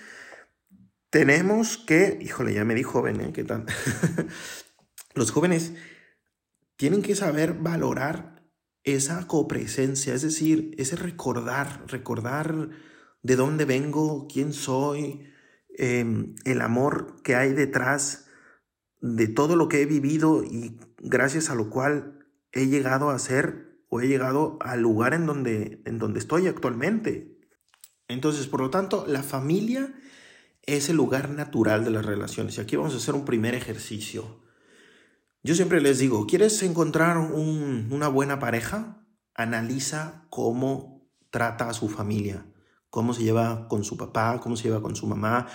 tenemos 1.09 1.77
que, 1.77 2.17
híjole, 2.21 2.53
ya 2.53 2.65
me 2.65 2.75
di 2.75 2.83
joven, 2.83 3.21
¿eh? 3.21 3.33
¿Qué 3.33 3.43
tal? 3.43 3.65
los 5.13 5.31
jóvenes 5.31 5.73
tienen 6.75 7.01
que 7.01 7.15
saber 7.15 7.53
valorar 7.53 8.43
esa 8.83 9.27
copresencia, 9.27 10.13
es 10.13 10.21
decir, 10.21 10.75
ese 10.77 10.95
recordar, 10.95 11.85
recordar 11.87 12.69
de 13.21 13.35
dónde 13.35 13.65
vengo, 13.65 14.27
quién 14.27 14.53
soy, 14.53 15.31
em, 15.77 16.35
el 16.43 16.61
amor 16.61 17.21
que 17.23 17.35
hay 17.35 17.53
detrás 17.53 18.27
de 18.99 19.27
todo 19.27 19.55
lo 19.55 19.69
que 19.69 19.81
he 19.81 19.85
vivido 19.85 20.43
y 20.43 20.79
gracias 20.97 21.49
a 21.49 21.55
lo 21.55 21.69
cual 21.69 22.25
he 22.51 22.67
llegado 22.67 23.09
a 23.09 23.19
ser 23.19 23.79
o 23.89 24.01
he 24.01 24.07
llegado 24.07 24.57
al 24.61 24.81
lugar 24.81 25.13
en 25.13 25.25
donde, 25.25 25.81
en 25.85 25.99
donde 25.99 26.19
estoy 26.19 26.47
actualmente. 26.47 27.37
Entonces, 28.07 28.47
por 28.47 28.61
lo 28.61 28.69
tanto, 28.69 29.05
la 29.07 29.23
familia 29.23 29.93
es 30.63 30.89
el 30.89 30.95
lugar 30.95 31.29
natural 31.29 31.83
de 31.83 31.91
las 31.91 32.05
relaciones. 32.05 32.57
Y 32.57 32.61
aquí 32.61 32.75
vamos 32.75 32.93
a 32.93 32.97
hacer 32.97 33.15
un 33.15 33.25
primer 33.25 33.55
ejercicio. 33.55 34.42
Yo 35.45 35.55
siempre 35.55 35.81
les 35.81 35.99
digo, 35.99 36.25
¿quieres 36.25 36.63
encontrar 36.63 37.17
una 37.17 38.07
buena 38.07 38.39
pareja? 38.39 39.05
Analiza 39.35 40.25
cómo 40.29 41.05
trata 41.31 41.67
a 41.67 41.73
su 41.73 41.89
familia, 41.89 42.45
cómo 42.89 43.13
se 43.13 43.23
lleva 43.23 43.67
con 43.67 43.83
su 43.83 43.97
papá, 43.97 44.39
cómo 44.39 44.55
se 44.55 44.69
lleva 44.69 44.81
con 44.81 44.95
su 44.95 45.05
mamá, 45.05 45.47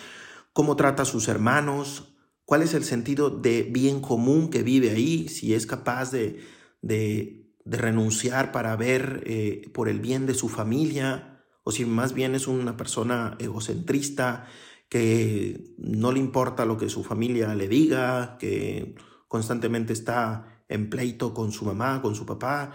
cómo 0.52 0.76
trata 0.76 1.04
a 1.04 1.06
sus 1.06 1.26
hermanos, 1.28 2.14
cuál 2.44 2.60
es 2.60 2.74
el 2.74 2.84
sentido 2.84 3.30
de 3.30 3.62
bien 3.62 4.02
común 4.02 4.50
que 4.50 4.62
vive 4.62 4.90
ahí, 4.90 5.26
si 5.28 5.54
es 5.54 5.66
capaz 5.66 6.10
de, 6.10 6.44
de 6.82 7.48
renunciar 7.64 8.52
para 8.52 8.76
ver 8.76 9.22
eh, 9.24 9.70
por 9.72 9.88
el 9.88 10.00
bien 10.00 10.26
de 10.26 10.34
su 10.34 10.50
familia, 10.50 11.42
o 11.62 11.72
si 11.72 11.86
más 11.86 12.12
bien 12.12 12.34
es 12.34 12.46
una 12.46 12.76
persona 12.76 13.36
egocentrista 13.38 14.46
que 14.90 15.74
no 15.78 16.12
le 16.12 16.18
importa 16.18 16.66
lo 16.66 16.76
que 16.76 16.90
su 16.90 17.04
familia 17.04 17.54
le 17.54 17.68
diga, 17.68 18.36
que 18.38 18.94
constantemente 19.28 19.92
está 19.92 20.64
en 20.68 20.90
pleito 20.90 21.34
con 21.34 21.52
su 21.52 21.64
mamá, 21.64 22.02
con 22.02 22.14
su 22.14 22.26
papá. 22.26 22.72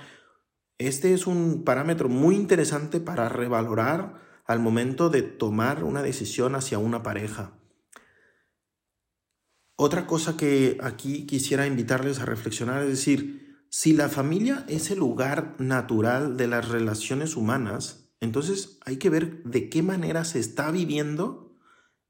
Este 0.77 1.13
es 1.13 1.27
un 1.27 1.63
parámetro 1.63 2.09
muy 2.09 2.35
interesante 2.35 2.99
para 2.99 3.29
revalorar 3.29 4.21
al 4.45 4.59
momento 4.59 5.09
de 5.09 5.21
tomar 5.21 5.83
una 5.83 6.01
decisión 6.01 6.55
hacia 6.55 6.79
una 6.79 7.03
pareja. 7.03 7.53
Otra 9.75 10.05
cosa 10.05 10.37
que 10.37 10.77
aquí 10.81 11.25
quisiera 11.25 11.67
invitarles 11.67 12.19
a 12.19 12.25
reflexionar 12.25 12.83
es 12.83 12.89
decir, 12.89 13.43
si 13.69 13.93
la 13.93 14.07
familia 14.07 14.65
es 14.67 14.91
el 14.91 14.99
lugar 14.99 15.55
natural 15.57 16.37
de 16.37 16.47
las 16.47 16.69
relaciones 16.69 17.35
humanas, 17.35 18.11
entonces 18.19 18.77
hay 18.85 18.97
que 18.97 19.09
ver 19.09 19.43
de 19.43 19.69
qué 19.69 19.81
manera 19.81 20.25
se 20.25 20.39
está 20.39 20.69
viviendo 20.69 21.57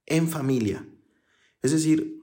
en 0.05 0.27
familia. 0.27 0.85
Es 1.61 1.71
decir, 1.71 2.19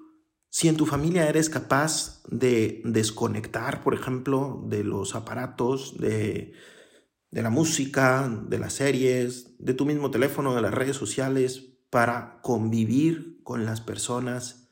si 0.50 0.69
en 0.69 0.76
tu 0.76 0.85
familia 0.85 1.28
eres 1.28 1.49
capaz 1.49 2.23
de 2.28 2.83
desconectar, 2.85 3.83
por 3.83 3.95
ejemplo, 3.95 4.62
de 4.66 4.85
los 4.85 5.14
aparatos, 5.14 5.97
de, 5.99 6.52
de 7.30 7.42
la 7.42 7.50
música, 7.50 8.28
de 8.49 8.59
las 8.59 8.75
series, 8.75 9.57
de 9.59 9.75
tu 9.75 9.87
mismo 9.87 10.11
teléfono, 10.11 10.54
de 10.54 10.62
las 10.62 10.75
redes 10.75 10.97
sociales, 10.97 11.69
para 11.88 12.40
convivir 12.42 13.40
con 13.45 13.64
las 13.64 13.80
personas 13.80 14.69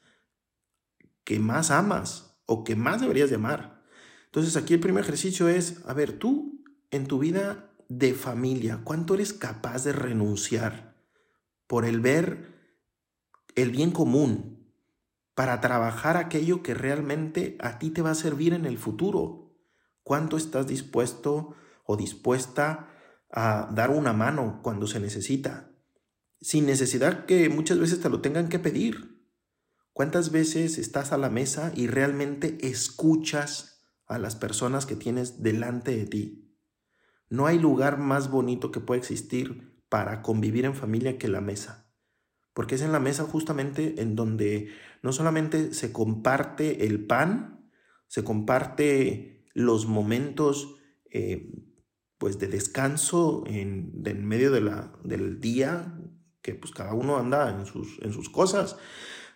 que 1.25 1.39
más 1.39 1.71
amas 1.71 2.41
o 2.47 2.65
que 2.65 2.75
más 2.75 3.01
deberías 3.01 3.31
de 3.31 3.37
amar. 3.37 3.83
Entonces 4.27 4.57
aquí 4.57 4.75
el 4.75 4.81
primer 4.81 5.05
ejercicio 5.05 5.49
es, 5.49 5.81
a 5.87 5.95
ver, 5.95 6.13
tú 6.19 6.65
en 6.91 7.07
tu 7.07 7.19
vida 7.19 7.71
de 7.89 8.15
familia, 8.15 8.81
¿cuánto 8.85 9.15
eres 9.15 9.33
capaz 9.33 9.85
de 9.85 9.93
renunciar 9.93 10.97
por 11.67 11.85
el 11.85 12.01
ver 12.01 12.59
el 13.55 13.71
bien 13.71 13.91
común, 13.91 14.58
para 15.39 15.61
trabajar 15.61 16.17
aquello 16.17 16.65
que 16.65 16.75
realmente 16.75 17.57
a 17.61 17.79
ti 17.79 17.91
te 17.91 18.03
va 18.03 18.11
a 18.11 18.17
servir 18.17 18.55
en 18.55 18.67
el 18.67 18.77
futuro. 18.77 19.55
¿Cuánto 20.03 20.37
estás 20.37 20.67
dispuesto 20.67 21.55
o 21.85 21.97
dispuesta 21.97 22.89
a 23.31 23.71
dar 23.73 23.91
una 23.91 24.13
mano 24.13 24.59
cuando 24.65 24.89
se 24.89 24.99
necesita? 24.99 25.71
Sin 26.41 26.67
necesidad 26.67 27.25
que 27.25 27.49
muchas 27.51 27.79
veces 27.79 28.01
te 28.01 28.09
lo 28.09 28.21
tengan 28.21 28.49
que 28.49 28.59
pedir. 28.59 29.23
¿Cuántas 29.93 30.33
veces 30.33 30.77
estás 30.77 31.13
a 31.13 31.19
la 31.19 31.31
mesa 31.31 31.71
y 31.73 31.87
realmente 31.87 32.59
escuchas 32.67 33.85
a 34.07 34.19
las 34.19 34.35
personas 34.35 34.87
que 34.87 34.97
tienes 34.97 35.41
delante 35.41 35.97
de 35.97 36.07
ti? 36.07 36.59
No 37.29 37.47
hay 37.47 37.61
lugar 37.61 37.99
más 37.99 38.29
bonito 38.29 38.73
que 38.73 38.81
pueda 38.81 38.99
existir 38.99 39.81
para 39.89 40.21
convivir 40.21 40.65
en 40.65 40.75
familia 40.75 41.17
que 41.17 41.29
la 41.29 41.41
mesa. 41.41 41.88
Porque 42.59 42.75
es 42.75 42.83
en 42.83 42.91
la 42.91 42.99
mesa 42.99 43.23
justamente 43.23 44.03
en 44.03 44.17
donde 44.17 44.73
no 45.01 45.13
solamente 45.13 45.73
se 45.75 45.93
comparte 45.93 46.87
el 46.87 47.07
pan, 47.07 47.71
se 48.09 48.25
comparte 48.25 49.45
los 49.55 49.87
momentos 49.87 50.75
eh, 51.13 51.53
pues 52.19 52.41
de 52.41 52.49
descanso 52.49 53.45
en, 53.47 53.93
medio 54.27 54.51
de 54.51 54.61
la, 54.61 54.93
del 55.05 55.41
día, 55.41 56.01
que 56.43 56.57
pues 56.57 56.73
cada 56.73 56.95
uno 56.95 57.17
anda 57.17 57.57
en 57.57 57.65
sus, 57.65 58.01
en 58.03 58.13
sus 58.13 58.29
cosas, 58.29 58.77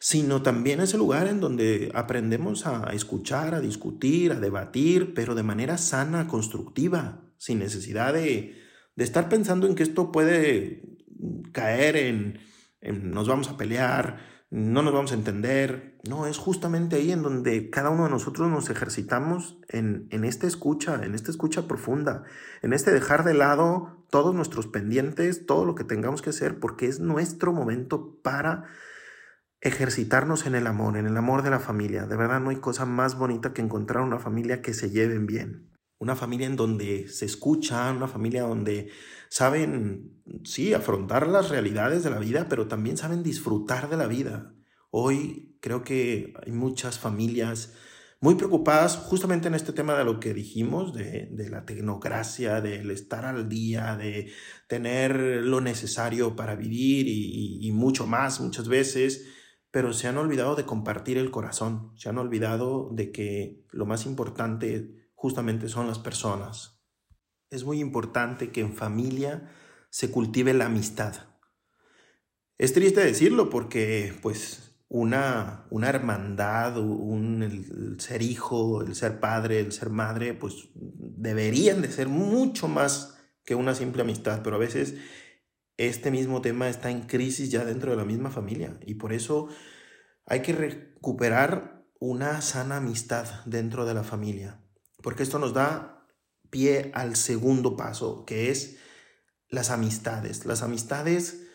sino 0.01 0.43
también 0.43 0.81
es 0.81 0.93
el 0.93 0.99
lugar 0.99 1.29
en 1.29 1.39
donde 1.39 1.93
aprendemos 1.95 2.67
a 2.67 2.93
escuchar, 2.93 3.55
a 3.55 3.61
discutir, 3.61 4.33
a 4.33 4.41
debatir, 4.41 5.15
pero 5.15 5.37
de 5.37 5.45
manera 5.45 5.79
sana, 5.79 6.27
constructiva, 6.27 7.23
sin 7.39 7.61
necesidad 7.61 8.15
de, 8.15 8.57
de 8.97 9.05
estar 9.05 9.29
pensando 9.29 9.69
en 9.69 9.77
que 9.77 9.85
esto 9.85 10.11
puede 10.11 10.99
caer 11.53 11.95
en, 11.95 12.51
nos 12.83 13.29
vamos 13.29 13.49
a 13.49 13.57
pelear, 13.57 14.19
no 14.51 14.83
nos 14.83 14.93
vamos 14.93 15.13
a 15.13 15.15
entender. 15.15 15.99
No, 16.09 16.27
es 16.27 16.37
justamente 16.37 16.97
ahí 16.97 17.13
en 17.13 17.23
donde 17.23 17.71
cada 17.71 17.91
uno 17.91 18.05
de 18.05 18.11
nosotros 18.11 18.51
nos 18.51 18.69
ejercitamos 18.69 19.59
en, 19.69 20.09
en 20.11 20.25
esta 20.25 20.47
escucha, 20.47 21.01
en 21.03 21.15
esta 21.15 21.31
escucha 21.31 21.67
profunda, 21.67 22.25
en 22.61 22.73
este 22.73 22.91
dejar 22.91 23.25
de 23.25 23.35
lado 23.35 24.05
todos 24.11 24.35
nuestros 24.35 24.67
pendientes, 24.67 25.47
todo 25.47 25.65
lo 25.65 25.75
que 25.75 25.85
tengamos 25.85 26.21
que 26.21 26.31
hacer, 26.31 26.61
porque 26.61 26.87
es 26.87 27.01
nuestro 27.01 27.53
momento 27.53 28.19
para 28.23 28.65
ejercitarnos 29.63 30.45
en 30.45 30.55
el 30.55 30.67
amor, 30.67 30.97
en 30.99 31.07
el 31.07 31.17
amor 31.17 31.43
de 31.43 31.51
la 31.51 31.61
familia. 31.61 32.07
De 32.07 32.17
verdad 32.17 32.41
no 32.41 32.51
hay 32.51 32.57
cosa 32.57 32.85
más 32.85 33.17
bonita 33.17 33.55
que 33.55 33.63
encontrar 33.63 34.03
una 34.03 34.19
familia 34.19 34.61
que 34.61 34.75
se 34.75 34.91
lleven 34.91 35.27
bien. 35.27 35.72
Una 36.03 36.17
familia 36.17 36.49
en 36.49 36.57
donde 36.57 37.07
se 37.07 37.27
escucha, 37.27 37.93
una 37.93 38.09
familia 38.09 38.43
donde 38.43 38.91
saben, 39.29 40.21
sí, 40.43 40.75
afrontar 40.75 41.29
las 41.29 41.49
realidades 41.49 42.03
de 42.03 42.11
la 42.11 42.19
vida, 42.19 42.49
pero 42.49 42.67
también 42.67 42.97
saben 42.97 43.23
disfrutar 43.23 43.89
de 43.89 43.97
la 43.97 44.09
vida. 44.09 44.53
Hoy 44.91 45.57
creo 45.61 45.85
que 45.85 46.35
hay 46.45 46.51
muchas 46.51 46.99
familias 46.99 47.75
muy 48.21 48.35
preocupadas 48.35 48.97
justamente 48.97 49.47
en 49.47 49.55
este 49.55 49.73
tema 49.73 49.97
de 49.97 50.03
lo 50.03 50.19
que 50.19 50.35
dijimos, 50.35 50.93
de, 50.93 51.29
la 51.49 51.65
tecnocracia, 51.65 52.61
del 52.61 52.91
estar 52.91 53.25
al 53.25 53.49
día, 53.49 53.97
de 53.97 54.33
tener 54.67 55.15
lo 55.45 55.61
necesario 55.61 56.35
para 56.35 56.57
vivir 56.57 57.07
y, 57.07 57.65
y 57.65 57.71
mucho 57.71 58.09
más 58.09 58.41
muchas 58.41 58.67
veces, 58.67 59.29
pero 59.71 59.93
se 59.93 60.09
han 60.09 60.19
olvidado 60.19 60.57
de 60.57 60.65
compartir 60.67 61.17
el 61.17 61.31
corazón, 61.31 61.93
se 61.95 62.09
han 62.09 62.19
olvidado 62.19 62.91
de 62.91 63.13
que 63.13 63.63
lo 63.71 63.87
más 63.87 64.05
importante 64.05 65.02
justamente 65.23 65.69
son 65.69 65.87
las 65.87 66.01
personas 66.01 66.83
es 67.53 67.65
muy 67.65 67.81
importante 67.81 68.51
que 68.51 68.63
en 68.63 68.75
familia 68.75 69.51
se 69.91 70.11
cultive 70.11 70.55
la 70.55 70.67
amistad. 70.67 71.15
Es 72.57 72.73
triste 72.73 73.05
decirlo 73.05 73.51
porque 73.51 74.15
pues 74.23 74.75
una, 74.89 75.67
una 75.69 75.91
hermandad, 75.91 76.79
un, 76.79 77.43
el, 77.43 78.01
ser 78.01 78.23
hijo, 78.23 78.81
el 78.81 78.95
ser 78.95 79.21
padre, 79.21 79.61
el 79.61 79.73
ser 79.73 79.91
madre, 79.91 80.33
pues 80.33 80.71
deberían 80.75 81.83
de 81.83 81.93
ser 81.93 82.09
mucho 82.09 82.69
más 82.69 83.19
que 83.45 83.55
una 83.55 83.75
simple 83.75 84.01
amistad, 84.01 84.41
pero 84.43 84.57
a 84.57 84.61
veces 84.61 84.95
este 85.77 86.11
mismo 86.11 86.41
tema 86.41 86.71
está 86.71 86.91
en 86.91 87.03
crisis 87.03 87.51
ya 87.51 87.67
dentro 87.67 87.91
de 87.91 87.99
la 87.99 88.05
misma 88.07 88.31
familia 88.31 88.79
y 88.87 88.95
por 88.95 89.13
eso 89.13 89.49
hay 90.25 90.41
que 90.41 90.55
recuperar 90.55 91.85
una 92.01 92.41
sana 92.41 92.79
amistad 92.79 93.27
dentro 93.45 93.85
de 93.85 93.95
la 93.95 94.05
familia, 94.05 94.62
porque 95.03 95.23
esto 95.23 95.39
nos 95.39 95.53
da 95.53 96.07
pie 96.51 96.91
al 96.95 97.17
segundo 97.17 97.77
paso, 97.77 98.25
que 98.25 98.51
es 98.51 98.79
las 99.49 99.71
amistades. 99.71 100.47
Las 100.47 100.63
amistades 100.63 101.47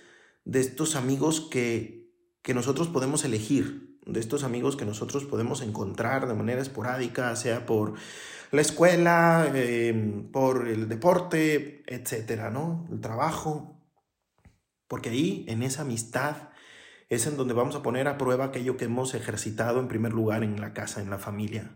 de 0.45 0.59
estos 0.59 0.95
amigos 0.95 1.41
que, 1.41 2.11
que 2.41 2.53
nosotros 2.53 2.87
podemos 2.87 3.25
elegir, 3.25 3.99
de 4.05 4.19
estos 4.19 4.43
amigos 4.43 4.77
que 4.77 4.85
nosotros 4.85 5.25
podemos 5.25 5.61
encontrar 5.61 6.27
de 6.27 6.33
manera 6.33 6.61
esporádica, 6.61 7.35
sea 7.35 7.65
por 7.65 7.95
la 8.51 8.61
escuela, 8.61 9.51
em, 9.53 10.31
por 10.31 10.67
el 10.67 10.87
deporte, 10.87 11.83
etcétera, 11.87 12.49
¿no? 12.49 12.87
El 12.89 13.01
trabajo. 13.01 13.81
Porque 14.87 15.09
ahí, 15.09 15.45
en 15.49 15.63
esa 15.63 15.81
amistad, 15.81 16.49
es 17.09 17.27
en 17.27 17.37
donde 17.37 17.53
vamos 17.53 17.75
a 17.75 17.83
poner 17.83 18.07
a 18.07 18.17
prueba 18.17 18.45
aquello 18.45 18.77
que 18.77 18.85
hemos 18.85 19.13
ejercitado 19.13 19.79
en 19.79 19.87
primer 19.87 20.13
lugar 20.13 20.43
en 20.43 20.61
la 20.61 20.73
casa, 20.73 21.01
en 21.01 21.09
la 21.09 21.19
familia. 21.19 21.75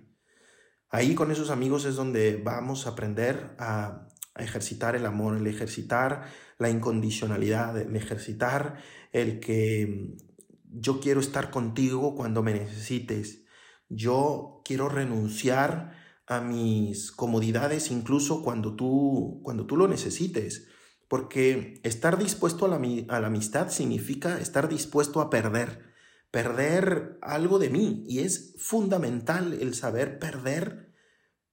Ahí 0.91 1.15
con 1.15 1.31
esos 1.31 1.49
amigos 1.51 1.85
es 1.85 1.95
donde 1.95 2.35
vamos 2.35 2.85
a 2.85 2.91
aprender 2.91 3.55
a, 3.57 4.07
ejercitar 4.37 4.95
el 4.95 5.05
amor, 5.05 5.37
el 5.37 5.45
ejercitar 5.45 6.23
la 6.57 6.69
incondicionalidad, 6.69 7.77
el 7.77 7.95
ejercitar 7.95 8.77
el 9.11 9.41
que 9.41 10.15
yo 10.63 11.01
quiero 11.01 11.19
estar 11.19 11.51
contigo 11.51 12.15
cuando 12.15 12.41
me 12.41 12.53
necesites. 12.53 13.43
Yo 13.89 14.61
quiero 14.63 14.87
renunciar 14.87 15.91
a 16.27 16.39
mis 16.39 17.11
comodidades 17.11 17.91
incluso 17.91 18.41
cuando 18.41 18.75
tú, 18.75 19.41
cuando 19.43 19.65
tú 19.65 19.75
lo 19.75 19.87
necesites. 19.87 20.67
Porque 21.09 21.81
estar 21.83 22.17
dispuesto 22.17 22.65
a 22.65 23.19
la 23.19 23.27
amistad 23.27 23.69
significa 23.69 24.39
estar 24.39 24.69
dispuesto 24.69 25.19
a 25.19 25.29
perder 25.29 25.90
perder 26.31 27.19
algo 27.21 27.59
de 27.59 27.69
mí 27.69 28.03
y 28.07 28.19
es 28.19 28.55
fundamental 28.57 29.53
el 29.53 29.75
saber 29.75 30.17
perder 30.17 30.93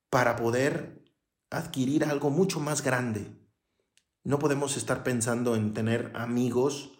para 0.08 0.36
poder 0.36 1.04
adquirir 1.50 2.04
algo 2.04 2.30
mucho 2.30 2.60
más 2.60 2.82
grande. 2.82 3.36
No 4.22 4.38
podemos 4.38 4.76
estar 4.76 5.02
pensando 5.02 5.56
en 5.56 5.74
tener 5.74 6.12
amigos 6.14 6.98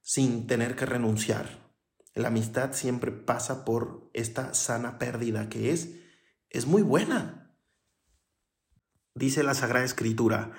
sin 0.00 0.46
tener 0.46 0.76
que 0.76 0.86
renunciar. 0.86 1.72
La 2.14 2.28
amistad 2.28 2.72
siempre 2.72 3.10
pasa 3.10 3.64
por 3.64 4.08
esta 4.14 4.54
sana 4.54 4.98
pérdida 4.98 5.48
que 5.48 5.72
es 5.72 5.90
es 6.50 6.66
muy 6.66 6.82
buena. 6.82 7.54
Dice 9.14 9.42
la 9.42 9.54
Sagrada 9.54 9.84
Escritura, 9.84 10.52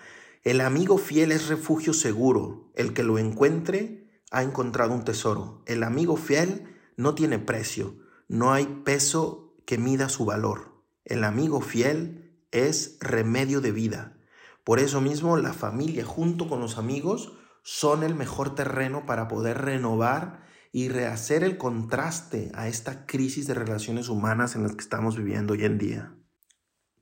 el 0.44 0.62
amigo 0.62 0.98
fiel 0.98 1.32
es 1.32 1.48
refugio 1.48 1.94
seguro, 1.94 2.72
el 2.76 2.94
que 2.94 3.04
lo 3.04 3.18
encuentre 3.18 3.97
ha 4.32 4.44
encontrado 4.44 4.94
un 4.94 5.04
tesoro. 5.04 5.62
El 5.66 5.84
amigo 5.84 6.18
fiel 6.18 6.76
no 6.96 7.16
tiene 7.16 7.40
precio, 7.40 7.96
no 8.28 8.54
hay 8.54 8.66
peso 8.84 9.56
que 9.66 9.78
mida 9.78 10.10
su 10.10 10.26
valor. 10.26 10.84
El 11.06 11.24
amigo 11.24 11.62
fiel 11.62 12.42
es 12.52 12.98
remedio 13.00 13.62
de 13.62 13.72
vida. 13.72 14.18
Por 14.64 14.80
eso 14.80 15.00
mismo 15.00 15.38
la 15.38 15.54
familia 15.54 16.04
junto 16.04 16.50
con 16.50 16.60
los 16.60 16.78
amigos 16.78 17.34
son 17.64 18.04
el 18.04 18.16
mejor 18.16 18.56
terreno 18.56 19.06
para 19.06 19.28
poder 19.28 19.60
renovar 19.60 20.46
y 20.72 20.90
rehacer 20.90 21.44
el 21.44 21.58
contraste 21.58 22.52
a 22.54 22.68
esta 22.68 23.06
crisis 23.06 23.48
de 23.48 23.54
relaciones 23.54 24.10
humanas 24.10 24.56
en 24.56 24.64
las 24.64 24.74
que 24.74 24.82
estamos 24.82 25.18
viviendo 25.18 25.54
hoy 25.54 25.66
en 25.66 25.78
día. 25.78 26.16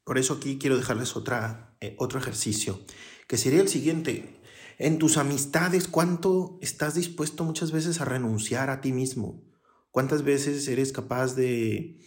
Por 0.04 0.18
eso 0.18 0.36
aquí 0.36 0.58
quiero 0.60 0.78
dejarles 0.78 1.16
otra, 1.16 1.76
eh, 1.82 1.96
otro 1.98 2.20
ejercicio, 2.20 2.80
que 3.28 3.38
sería 3.38 3.62
el 3.62 3.68
siguiente. 3.68 4.40
En 4.78 4.98
tus 4.98 5.18
amistades, 5.18 5.88
¿cuánto 5.88 6.58
estás 6.62 6.96
dispuesto 6.96 7.46
muchas 7.46 7.72
veces 7.72 8.02
a 8.02 8.06
renunciar 8.06 8.70
a 8.70 8.82
ti 8.82 8.92
mismo? 8.92 9.42
¿Cuántas 9.90 10.24
veces 10.24 10.68
eres 10.68 10.92
capaz 10.92 11.36
de, 11.36 12.02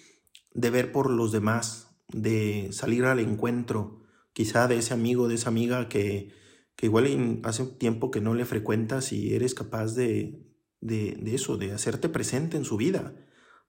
de 0.52 0.70
ver 0.70 0.92
por 0.92 1.10
los 1.10 1.32
demás, 1.32 1.96
de 2.08 2.68
salir 2.72 3.06
al 3.06 3.20
encuentro, 3.20 4.02
quizá 4.34 4.68
de 4.68 4.76
ese 4.76 4.92
amigo, 4.92 5.28
de 5.28 5.36
esa 5.36 5.48
amiga 5.48 5.88
que, 5.88 6.30
que 6.76 6.86
igual 6.86 7.40
hace 7.44 7.64
tiempo 7.64 8.10
que 8.10 8.20
no 8.20 8.34
le 8.34 8.44
frecuentas 8.44 9.12
y 9.12 9.34
eres 9.34 9.54
capaz 9.54 9.94
de, 9.94 10.46
de, 10.82 11.16
de 11.22 11.34
eso, 11.34 11.56
de 11.56 11.72
hacerte 11.72 12.10
presente 12.10 12.58
en 12.58 12.66
su 12.66 12.76
vida, 12.76 13.14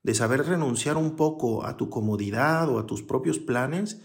de 0.04 0.14
saber 0.14 0.46
renunciar 0.46 0.98
un 0.98 1.16
poco 1.16 1.66
a 1.66 1.78
tu 1.78 1.90
comodidad 1.90 2.68
o 2.68 2.80
a 2.80 2.86
tus 2.86 3.02
propios 3.02 3.40
planes 3.40 4.02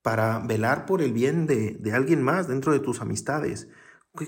para 0.00 0.38
velar 0.38 0.86
por 0.86 1.02
el 1.02 1.12
bien 1.12 1.46
de, 1.46 1.72
de 1.72 1.92
alguien 1.92 2.22
más 2.22 2.48
dentro 2.48 2.72
de 2.72 2.80
tus 2.80 3.02
amistades. 3.02 3.68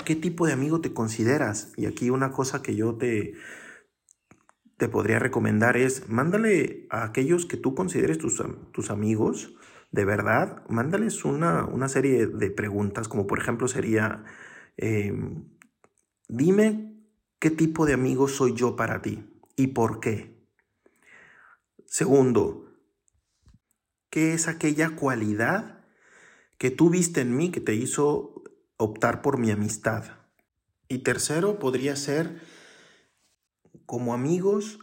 ¿Qué, 0.05 0.16
tipo 0.16 0.47
de 0.47 0.55
amigo 0.55 0.81
te 0.81 0.94
consideras? 0.94 1.73
Y 1.77 1.85
aquí 1.85 2.09
una 2.09 2.33
cosa 2.33 2.62
que 2.62 2.75
yo 2.75 2.94
te, 2.97 3.35
te 4.79 4.88
podría 4.88 5.18
recomendar 5.18 5.77
es, 5.77 6.09
mándale 6.09 6.87
a 6.88 7.05
aquellos 7.05 7.44
que 7.44 7.59
tú 7.59 7.75
consideres 7.75 8.16
tus, 8.16 8.42
tus 8.73 8.90
amigos, 8.90 9.55
de 9.92 10.07
verdad, 10.07 10.64
mándales 10.70 11.27
una, 11.27 11.66
una, 11.66 11.88
serie 11.88 12.27
de 12.27 12.51
preguntas, 12.51 13.09
como 13.09 13.27
por 13.27 13.38
ejemplo 13.38 13.68
sería, 13.68 14.25
em, 14.79 15.51
dime 16.29 16.97
qué 17.38 17.51
tipo 17.51 17.85
de 17.85 17.92
amigo 17.92 18.27
soy 18.27 18.55
yo 18.55 18.77
para 18.77 19.03
ti. 19.03 19.31
y 19.57 19.68
por 19.68 20.01
qué. 20.01 20.35
Segundo, 21.87 22.73
¿qué 24.11 24.35
es 24.35 24.49
aquella 24.49 24.97
cualidad 24.97 25.85
que 26.59 26.73
tú 26.73 26.90
viste 26.90 27.20
en 27.20 27.37
mí 27.37 27.51
que 27.51 27.61
te 27.61 27.75
hizo 27.75 28.34
optar 28.77 29.23
por 29.23 29.39
mi 29.39 29.51
amistad? 29.51 30.05
Y 30.89 30.99
tercero, 30.99 31.59
podría 31.59 31.97
ser, 31.97 32.41
como 33.87 34.15
amigos, 34.15 34.79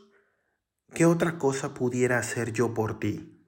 ¿qué 0.93 1.05
otra 1.05 1.37
cosa 1.37 1.73
pudiera 1.73 2.17
hacer 2.17 2.53
yo 2.53 2.73
por 2.73 2.99
ti? 2.99 3.45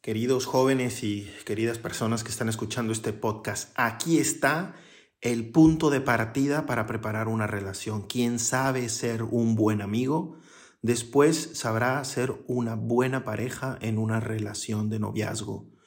Queridos 0.00 0.46
jóvenes 0.46 1.02
y 1.02 1.28
queridas 1.44 1.78
personas 1.78 2.22
que 2.22 2.30
están 2.30 2.48
escuchando 2.48 2.92
este 2.92 3.12
podcast, 3.12 3.72
aquí 3.74 4.18
está 4.18 4.74
el 5.20 5.50
punto 5.50 5.90
de 5.90 6.00
partida 6.00 6.64
para 6.66 6.86
preparar 6.86 7.26
una 7.26 7.46
relación. 7.48 8.02
Quien 8.02 8.38
sabe 8.38 8.88
ser 8.88 9.24
un 9.24 9.56
buen 9.56 9.82
amigo, 9.82 10.38
después 10.82 11.50
sabrá 11.54 12.02
ser 12.04 12.44
una 12.46 12.76
buena 12.76 13.24
pareja 13.24 13.76
en 13.80 13.98
una 13.98 14.20
relación 14.20 14.88
de 14.88 15.00
noviazgo. 15.00 15.77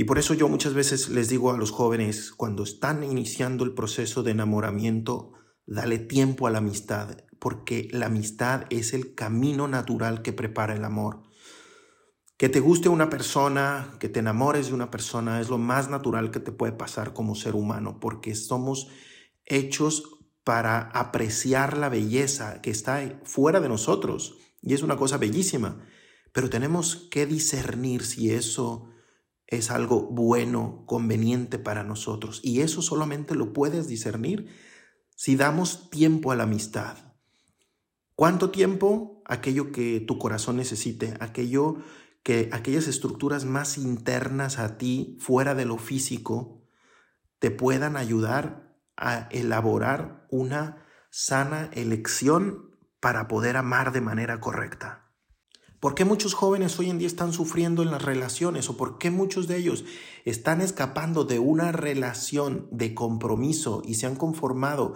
Y 0.00 0.04
por 0.04 0.20
eso 0.20 0.32
yo 0.32 0.48
muchas 0.48 0.74
veces 0.74 1.08
les 1.08 1.28
digo 1.28 1.50
a 1.50 1.56
los 1.56 1.72
jóvenes, 1.72 2.30
cuando 2.30 2.62
están 2.62 3.02
iniciando 3.02 3.64
el 3.64 3.74
proceso 3.74 4.22
de 4.22 4.30
enamoramiento, 4.30 5.32
dale 5.66 5.98
tiempo 5.98 6.46
a 6.46 6.52
la 6.52 6.58
amistad, 6.58 7.24
porque 7.40 7.88
la 7.90 8.06
amistad 8.06 8.66
es 8.70 8.94
el 8.94 9.16
camino 9.16 9.66
natural 9.66 10.22
que 10.22 10.32
prepara 10.32 10.76
el 10.76 10.84
amor. 10.84 11.24
Que 12.36 12.48
te 12.48 12.60
guste 12.60 12.88
una 12.88 13.10
persona, 13.10 13.96
que 13.98 14.08
te 14.08 14.20
enamores 14.20 14.68
de 14.68 14.74
una 14.74 14.92
persona, 14.92 15.40
es 15.40 15.48
lo 15.48 15.58
más 15.58 15.90
natural 15.90 16.30
que 16.30 16.38
te 16.38 16.52
puede 16.52 16.74
pasar 16.74 17.12
como 17.12 17.34
ser 17.34 17.56
humano, 17.56 17.98
porque 17.98 18.36
somos 18.36 18.86
hechos 19.46 20.20
para 20.44 20.78
apreciar 20.78 21.76
la 21.76 21.88
belleza 21.88 22.62
que 22.62 22.70
está 22.70 23.18
fuera 23.24 23.58
de 23.58 23.68
nosotros. 23.68 24.36
Y 24.62 24.74
es 24.74 24.84
una 24.84 24.96
cosa 24.96 25.18
bellísima. 25.18 25.84
Pero 26.32 26.48
tenemos 26.48 27.08
que 27.10 27.26
discernir 27.26 28.04
si 28.04 28.30
eso 28.30 28.92
es 29.48 29.70
algo 29.70 30.02
bueno, 30.02 30.84
conveniente 30.86 31.58
para 31.58 31.82
nosotros. 31.82 32.40
Y 32.44 32.60
eso 32.60 32.82
solamente 32.82 33.34
lo 33.34 33.52
puedes 33.52 33.88
discernir 33.88 34.54
si 35.16 35.36
damos 35.36 35.90
tiempo 35.90 36.30
a 36.30 36.36
la 36.36 36.44
amistad. 36.44 36.96
¿Cuánto 38.14 38.50
tiempo? 38.50 39.22
Aquello 39.24 39.72
que 39.72 40.00
tu 40.00 40.18
corazón 40.18 40.56
necesite, 40.56 41.14
aquello 41.20 41.78
que 42.22 42.50
aquellas 42.52 42.88
estructuras 42.88 43.46
más 43.46 43.78
internas 43.78 44.58
a 44.58 44.76
ti, 44.76 45.16
fuera 45.18 45.54
de 45.54 45.64
lo 45.64 45.78
físico, 45.78 46.62
te 47.38 47.50
puedan 47.50 47.96
ayudar 47.96 48.76
a 48.96 49.28
elaborar 49.30 50.26
una 50.30 50.84
sana 51.10 51.70
elección 51.72 52.76
para 53.00 53.28
poder 53.28 53.56
amar 53.56 53.92
de 53.92 54.00
manera 54.02 54.40
correcta. 54.40 55.07
¿Por 55.80 55.94
qué 55.94 56.04
muchos 56.04 56.34
jóvenes 56.34 56.76
hoy 56.80 56.90
en 56.90 56.98
día 56.98 57.06
están 57.06 57.32
sufriendo 57.32 57.84
en 57.84 57.92
las 57.92 58.02
relaciones 58.02 58.68
o 58.68 58.76
por 58.76 58.98
qué 58.98 59.12
muchos 59.12 59.46
de 59.46 59.58
ellos 59.58 59.84
están 60.24 60.60
escapando 60.60 61.22
de 61.22 61.38
una 61.38 61.70
relación 61.70 62.66
de 62.72 62.94
compromiso 62.94 63.82
y 63.84 63.94
se 63.94 64.06
han 64.06 64.16
conformado 64.16 64.94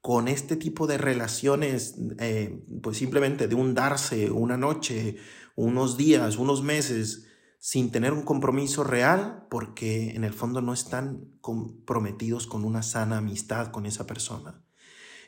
con 0.00 0.28
este 0.28 0.56
tipo 0.56 0.86
de 0.86 0.96
relaciones, 0.96 1.96
eh, 2.18 2.64
pues 2.82 2.96
simplemente 2.96 3.46
de 3.46 3.54
un 3.54 3.74
darse 3.74 4.30
una 4.30 4.56
noche, 4.56 5.16
unos 5.54 5.98
días, 5.98 6.38
unos 6.38 6.62
meses, 6.62 7.26
sin 7.58 7.90
tener 7.90 8.14
un 8.14 8.22
compromiso 8.22 8.84
real, 8.84 9.46
porque 9.50 10.12
en 10.16 10.24
el 10.24 10.32
fondo 10.32 10.62
no 10.62 10.72
están 10.72 11.26
comprometidos 11.42 12.46
con 12.46 12.64
una 12.64 12.82
sana 12.82 13.18
amistad 13.18 13.70
con 13.70 13.84
esa 13.84 14.06
persona. 14.06 14.61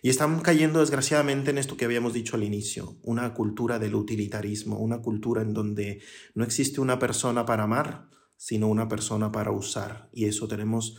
Y 0.04 0.10
están 0.10 0.40
cayendo 0.40 0.80
desgraciadamente 0.80 1.48
en 1.50 1.56
esto 1.56 1.78
que 1.78 1.86
habíamos 1.86 2.12
dicho 2.12 2.36
al 2.36 2.44
inicio, 2.44 2.98
una 3.04 3.32
cultura 3.32 3.78
del 3.78 3.94
utilitarismo, 3.94 4.78
una 4.78 5.00
cultura 5.00 5.40
en 5.40 5.54
donde 5.54 6.02
no 6.34 6.44
existe 6.44 6.82
una 6.82 6.98
persona 6.98 7.46
para 7.46 7.62
amar, 7.62 8.10
sino 8.36 8.68
una 8.68 8.86
persona 8.86 9.32
para 9.32 9.50
usar. 9.50 10.10
Y 10.12 10.26
eso 10.26 10.46
tenemos 10.46 10.98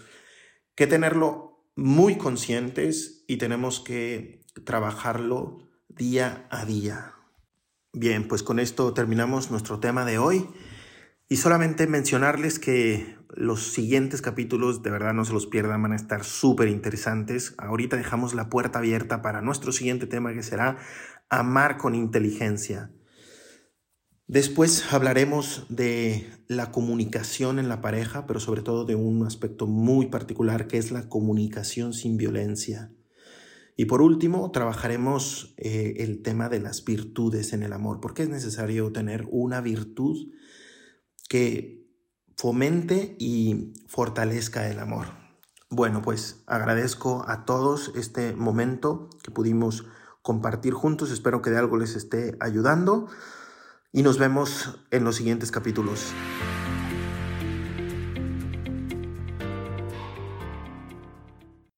que 0.74 0.88
tenerlo 0.88 1.70
muy 1.76 2.18
conscientes 2.18 3.24
y 3.28 3.38
tenemos 3.38 3.80
que 3.80 4.42
trabajarlo 4.64 5.70
día 5.88 6.48
a 6.50 6.66
día. 6.66 7.14
Bien, 7.94 8.28
pues 8.28 8.42
con 8.42 8.58
esto 8.58 8.92
terminamos 8.96 9.52
nuestro 9.52 9.80
tema 9.80 10.04
de 10.04 10.18
hoy 10.18 10.48
y 11.28 11.38
solamente 11.38 11.88
mencionarles 11.88 12.60
que 12.60 13.18
los 13.30 13.74
siguientes 13.74 14.22
capítulos 14.22 14.84
de 14.84 14.92
verdad 14.92 15.14
no 15.14 15.26
se 15.26 15.34
los 15.34 15.48
pierdan, 15.48 15.82
van 15.82 15.94
a 15.94 15.98
estar 15.98 16.24
súper 16.24 16.68
interesantes. 16.68 17.56
Ahorita 17.58 17.98
dejamos 17.98 18.34
la 18.34 18.50
puerta 18.50 18.80
abierta 18.80 19.22
para 19.22 19.42
nuestro 19.42 19.72
siguiente 19.72 20.08
tema 20.08 20.34
que 20.34 20.44
será 20.44 20.78
amar 21.30 21.78
con 21.78 21.96
inteligencia. 21.96 22.92
Después 24.28 24.92
hablaremos 24.92 25.66
de 25.70 26.28
la 26.48 26.72
comunicación 26.72 27.60
en 27.60 27.70
la 27.70 27.82
pareja, 27.82 28.26
pero 28.26 28.40
sobre 28.40 28.62
todo 28.62 28.86
de 28.86 28.96
un 28.96 29.26
aspecto 29.26 29.68
muy 29.68 30.08
particular 30.08 30.68
que 30.68 30.78
es 30.78 30.92
la 30.92 31.10
comunicación 31.10 31.94
sin 31.94 32.18
violencia. 32.18 32.92
Y 33.78 33.86
por 33.86 34.02
último, 34.02 34.50
trabajaremos 34.52 35.54
eh, 35.58 35.96
el 35.98 36.22
tema 36.22 36.50
de 36.50 36.60
las 36.60 36.86
virtudes 36.86 37.52
en 37.52 37.62
el 37.62 37.74
amor, 37.74 38.00
porque 38.00 38.24
es 38.24 38.30
necesario 38.30 38.92
tener 38.92 39.28
una 39.30 39.62
virtud 39.62 40.32
que 41.28 41.86
fomente 42.38 43.16
y 43.20 43.74
fortalezca 43.88 44.70
el 44.70 44.80
amor. 44.80 45.08
Bueno, 45.70 46.02
pues 46.02 46.44
agradezco 46.48 47.26
a 47.28 47.46
todos 47.46 47.92
este 47.96 48.34
momento 48.34 49.10
que 49.24 49.32
pudimos 49.32 49.86
compartir 50.22 50.74
juntos, 50.74 51.12
espero 51.12 51.42
que 51.42 51.50
de 51.50 51.58
algo 51.58 51.78
les 51.78 51.96
esté 51.96 52.38
ayudando 52.40 53.08
y 53.92 54.04
nos 54.04 54.18
vemos 54.18 54.80
en 54.92 55.04
los 55.04 55.16
siguientes 55.16 55.52
capítulos. 55.52 56.14